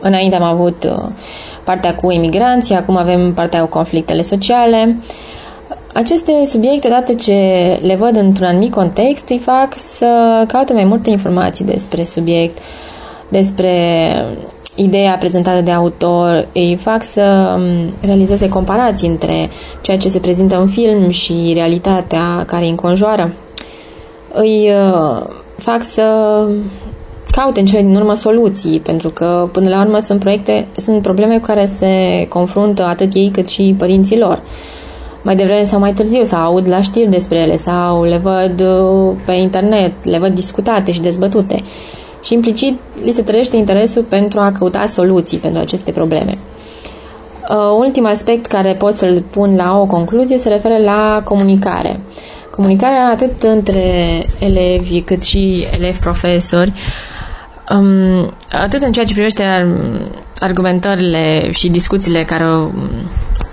Înainte 0.00 0.36
am 0.36 0.42
avut 0.42 0.84
uh, 0.84 1.08
partea 1.64 1.94
cu 1.94 2.10
imigranții, 2.10 2.74
acum 2.74 2.96
avem 2.96 3.32
partea 3.34 3.60
cu 3.60 3.66
conflictele 3.68 4.22
sociale. 4.22 4.96
Uh, 4.98 5.04
aceste 5.92 6.44
subiecte, 6.44 6.86
odată 6.86 7.14
ce 7.14 7.34
le 7.82 7.94
văd 7.96 8.16
într-un 8.16 8.46
anumit 8.46 8.72
context, 8.72 9.28
îi 9.28 9.38
fac 9.38 9.74
să 9.76 10.44
caute 10.46 10.72
mai 10.72 10.84
multe 10.84 11.10
informații 11.10 11.64
despre 11.64 12.04
subiect, 12.04 12.58
despre 13.28 13.72
ideea 14.74 15.16
prezentată 15.18 15.60
de 15.60 15.70
autor, 15.70 16.48
îi 16.54 16.76
fac 16.80 17.04
să 17.04 17.54
um, 17.56 17.92
realizeze 18.00 18.48
comparații 18.48 19.08
între 19.08 19.48
ceea 19.80 19.96
ce 19.96 20.08
se 20.08 20.18
prezintă 20.18 20.60
în 20.60 20.66
film 20.66 21.08
și 21.08 21.52
realitatea 21.54 22.44
care 22.46 22.64
îi 22.64 22.70
înconjoară. 22.70 23.32
Îi 24.32 24.70
uh, 24.70 25.26
fac 25.56 25.82
să 25.82 26.02
caute 27.30 27.60
în 27.60 27.66
cele 27.66 27.82
din 27.82 27.96
urmă 27.96 28.14
soluții, 28.14 28.80
pentru 28.80 29.08
că 29.08 29.48
până 29.52 29.68
la 29.68 29.80
urmă 29.80 29.98
sunt 29.98 30.20
proiecte, 30.20 30.66
sunt 30.76 31.02
probleme 31.02 31.38
cu 31.38 31.46
care 31.46 31.66
se 31.66 32.26
confruntă 32.28 32.84
atât 32.84 33.14
ei 33.14 33.30
cât 33.32 33.48
și 33.48 33.74
părinții 33.78 34.18
lor 34.18 34.42
mai 35.22 35.36
devreme 35.36 35.62
sau 35.64 35.78
mai 35.78 35.92
târziu, 35.92 36.22
sau 36.24 36.40
aud 36.40 36.68
la 36.68 36.80
știri 36.82 37.10
despre 37.10 37.38
ele, 37.38 37.56
sau 37.56 38.02
le 38.04 38.16
văd 38.16 38.60
uh, 38.60 39.16
pe 39.24 39.32
internet, 39.32 39.92
le 40.04 40.18
văd 40.18 40.34
discutate 40.34 40.92
și 40.92 41.00
dezbătute. 41.00 41.62
Și 42.22 42.34
implicit 42.34 42.78
li 43.02 43.10
se 43.10 43.22
trăiește 43.22 43.56
interesul 43.56 44.02
pentru 44.02 44.40
a 44.40 44.52
căuta 44.58 44.86
soluții 44.86 45.38
pentru 45.38 45.60
aceste 45.60 45.90
probleme. 45.90 46.38
Uh, 47.50 47.56
ultimul 47.78 48.08
aspect 48.08 48.46
care 48.46 48.74
pot 48.78 48.92
să-l 48.92 49.24
pun 49.30 49.56
la 49.56 49.78
o 49.80 49.86
concluzie 49.86 50.38
se 50.38 50.48
referă 50.48 50.76
la 50.84 51.20
comunicare. 51.24 52.00
Comunicarea 52.50 53.08
atât 53.08 53.42
între 53.42 53.82
elevi 54.38 55.00
cât 55.00 55.22
și 55.22 55.66
elevi-profesori, 55.78 56.72
um, 57.70 58.34
atât 58.50 58.82
în 58.82 58.92
ceea 58.92 59.04
ce 59.04 59.12
privește 59.12 59.44
argumentările 60.38 61.50
și 61.50 61.68
discuțiile 61.68 62.24
care 62.24 62.44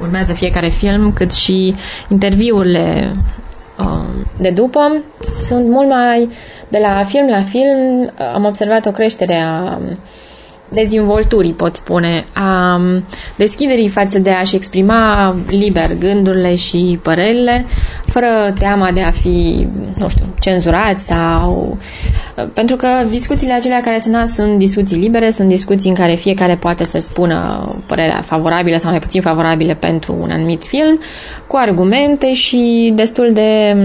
urmează 0.01 0.33
fiecare 0.33 0.67
film, 0.67 1.13
cât 1.13 1.33
și 1.33 1.75
interviurile 2.09 3.11
uh, 3.79 4.03
de 4.39 4.49
după 4.49 5.03
sunt 5.39 5.67
mult 5.67 5.87
mai 5.87 6.29
de 6.67 6.77
la 6.77 7.03
film 7.03 7.27
la 7.27 7.41
film 7.41 8.01
uh, 8.01 8.09
am 8.33 8.45
observat 8.45 8.85
o 8.85 8.91
creștere 8.91 9.35
a 9.35 9.79
dezvolturii, 10.69 11.53
pot 11.53 11.75
spune, 11.75 12.25
a 12.33 12.81
deschiderii 13.35 13.89
față 13.89 14.19
de 14.19 14.29
a-și 14.29 14.55
exprima 14.55 15.35
liber 15.47 15.97
gândurile 15.97 16.55
și 16.55 16.99
părerile, 17.01 17.65
fără 18.05 18.53
teama 18.59 18.91
de 18.91 19.01
a 19.01 19.11
fi, 19.11 19.67
nu 19.97 20.07
știu, 20.07 20.25
cenzurat 20.39 20.99
sau... 20.99 21.77
Pentru 22.53 22.75
că 22.75 22.87
discuțiile 23.09 23.53
acelea 23.53 23.81
care 23.81 23.97
se 23.97 24.09
nasc 24.09 24.33
sunt 24.33 24.57
discuții 24.57 24.97
libere, 24.97 25.29
sunt 25.29 25.47
discuții 25.47 25.89
în 25.89 25.95
care 25.95 26.13
fiecare 26.13 26.55
poate 26.55 26.83
să-și 26.83 27.03
spună 27.05 27.67
părerea 27.85 28.21
favorabilă 28.21 28.77
sau 28.77 28.89
mai 28.89 28.99
puțin 28.99 29.21
favorabilă 29.21 29.75
pentru 29.75 30.17
un 30.21 30.29
anumit 30.31 30.63
film, 30.65 30.99
cu 31.47 31.55
argumente 31.55 32.33
și 32.33 32.91
destul 32.95 33.29
de 33.33 33.75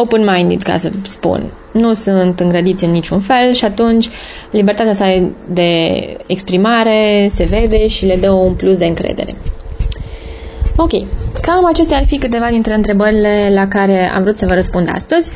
open-minded, 0.00 0.62
ca 0.62 0.76
să 0.76 0.90
spun. 1.02 1.42
Nu 1.72 1.92
sunt 1.94 2.40
îngrădiți 2.40 2.84
în 2.84 2.90
niciun 2.90 3.20
fel 3.20 3.52
și 3.52 3.64
atunci 3.64 4.08
libertatea 4.50 4.92
sa 4.92 5.32
de 5.48 5.72
exprimare 6.26 7.26
se 7.30 7.44
vede 7.44 7.86
și 7.86 8.06
le 8.06 8.16
dă 8.16 8.30
un 8.30 8.54
plus 8.54 8.78
de 8.78 8.86
încredere. 8.86 9.36
Ok, 10.76 10.90
cam 11.40 11.66
acestea 11.66 11.96
ar 11.96 12.04
fi 12.04 12.18
câteva 12.18 12.46
dintre 12.50 12.74
întrebările 12.74 13.50
la 13.54 13.68
care 13.68 14.10
am 14.14 14.22
vrut 14.22 14.36
să 14.36 14.46
vă 14.46 14.54
răspund 14.54 14.88
astăzi. 14.94 15.30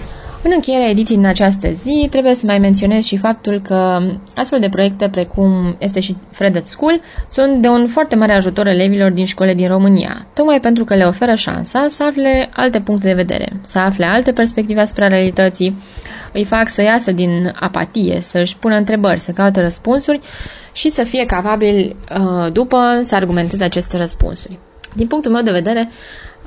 În 0.47 0.51
încheierea 0.55 0.89
ediției 0.89 1.19
din 1.19 1.27
această 1.27 1.71
zi, 1.71 2.07
trebuie 2.11 2.35
să 2.35 2.47
mai 2.47 2.59
menționez 2.59 3.05
și 3.05 3.17
faptul 3.17 3.61
că 3.61 3.99
astfel 4.35 4.61
de 4.61 4.69
proiecte, 4.69 5.09
precum 5.09 5.77
este 5.79 6.01
și 6.01 6.17
Fred 6.31 6.57
at 6.57 6.67
School, 6.67 7.01
sunt 7.29 7.63
de 7.63 7.69
un 7.69 7.87
foarte 7.87 8.17
mare 8.17 8.33
ajutor 8.33 8.67
elevilor 8.67 9.11
din 9.11 9.25
școle 9.25 9.55
din 9.55 9.69
România, 9.69 10.27
tocmai 10.35 10.61
pentru 10.61 10.85
că 10.85 10.95
le 10.95 11.05
oferă 11.05 11.35
șansa 11.35 11.87
să 11.89 12.05
afle 12.05 12.51
alte 12.53 12.81
puncte 12.81 13.07
de 13.07 13.15
vedere, 13.15 13.53
să 13.67 13.79
afle 13.79 14.05
alte 14.05 14.33
perspective 14.33 14.81
asupra 14.81 15.09
realității, 15.09 15.77
îi 16.33 16.45
fac 16.45 16.69
să 16.69 16.83
iasă 16.83 17.13
din 17.13 17.53
apatie, 17.61 18.19
să 18.21 18.39
își 18.39 18.57
pună 18.59 18.77
întrebări, 18.77 19.21
să 19.21 19.33
caute 19.33 19.61
răspunsuri 19.61 20.21
și 20.73 20.89
să 20.89 21.03
fie 21.05 21.27
capabili 21.27 21.97
uh, 22.19 22.53
după 22.53 22.99
să 23.03 23.15
argumenteze 23.15 23.65
aceste 23.65 23.97
răspunsuri. 23.97 24.59
Din 24.95 25.07
punctul 25.07 25.33
meu 25.33 25.43
de 25.43 25.51
vedere, 25.51 25.91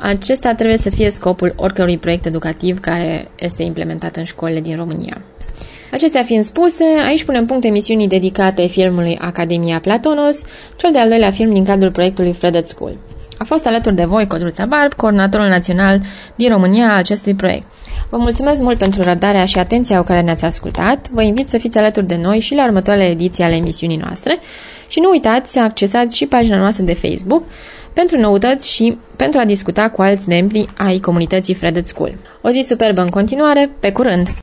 acesta 0.01 0.53
trebuie 0.53 0.77
să 0.77 0.89
fie 0.89 1.09
scopul 1.09 1.53
oricărui 1.55 1.97
proiect 1.97 2.25
educativ 2.25 2.79
care 2.79 3.31
este 3.35 3.63
implementat 3.63 4.15
în 4.15 4.23
școlile 4.23 4.61
din 4.61 4.75
România. 4.75 5.21
Acestea 5.91 6.23
fiind 6.23 6.43
spuse, 6.43 6.83
aici 7.07 7.23
punem 7.23 7.45
punct 7.45 7.63
emisiunii 7.63 8.07
dedicate 8.07 8.65
filmului 8.65 9.17
Academia 9.21 9.79
Platonos, 9.79 10.43
cel 10.75 10.91
de-al 10.91 11.09
doilea 11.09 11.31
film 11.31 11.53
din 11.53 11.65
cadrul 11.65 11.91
proiectului 11.91 12.33
Fred 12.33 12.65
School. 12.65 12.97
A 13.37 13.43
fost 13.43 13.65
alături 13.65 13.95
de 13.95 14.05
voi 14.05 14.27
Codruța 14.27 14.65
Barb, 14.65 14.93
coordonatorul 14.93 15.47
național 15.47 16.01
din 16.35 16.49
România 16.49 16.87
a 16.87 16.97
acestui 16.97 17.35
proiect. 17.35 17.67
Vă 18.09 18.17
mulțumesc 18.17 18.61
mult 18.61 18.77
pentru 18.77 19.01
răbdarea 19.01 19.45
și 19.45 19.59
atenția 19.59 19.97
cu 19.97 20.03
care 20.03 20.21
ne-ați 20.21 20.45
ascultat. 20.45 21.09
Vă 21.09 21.21
invit 21.21 21.49
să 21.49 21.57
fiți 21.57 21.77
alături 21.77 22.07
de 22.07 22.15
noi 22.21 22.39
și 22.39 22.55
la 22.55 22.65
următoarele 22.65 23.09
ediții 23.09 23.43
ale 23.43 23.55
emisiunii 23.55 23.97
noastre 23.97 24.39
și 24.87 24.99
nu 24.99 25.09
uitați 25.09 25.51
să 25.51 25.59
accesați 25.59 26.17
și 26.17 26.25
pagina 26.25 26.57
noastră 26.57 26.83
de 26.85 26.93
Facebook 26.93 27.43
pentru 27.99 28.17
noutăți 28.19 28.73
și 28.73 28.97
pentru 29.15 29.39
a 29.39 29.45
discuta 29.45 29.89
cu 29.89 30.01
alți 30.01 30.27
membri 30.27 30.67
ai 30.77 30.99
comunității 30.99 31.53
Fred 31.53 31.85
School. 31.85 32.13
O 32.41 32.49
zi 32.49 32.61
superbă 32.67 33.01
în 33.01 33.07
continuare, 33.07 33.71
pe 33.79 33.91
curând! 33.91 34.27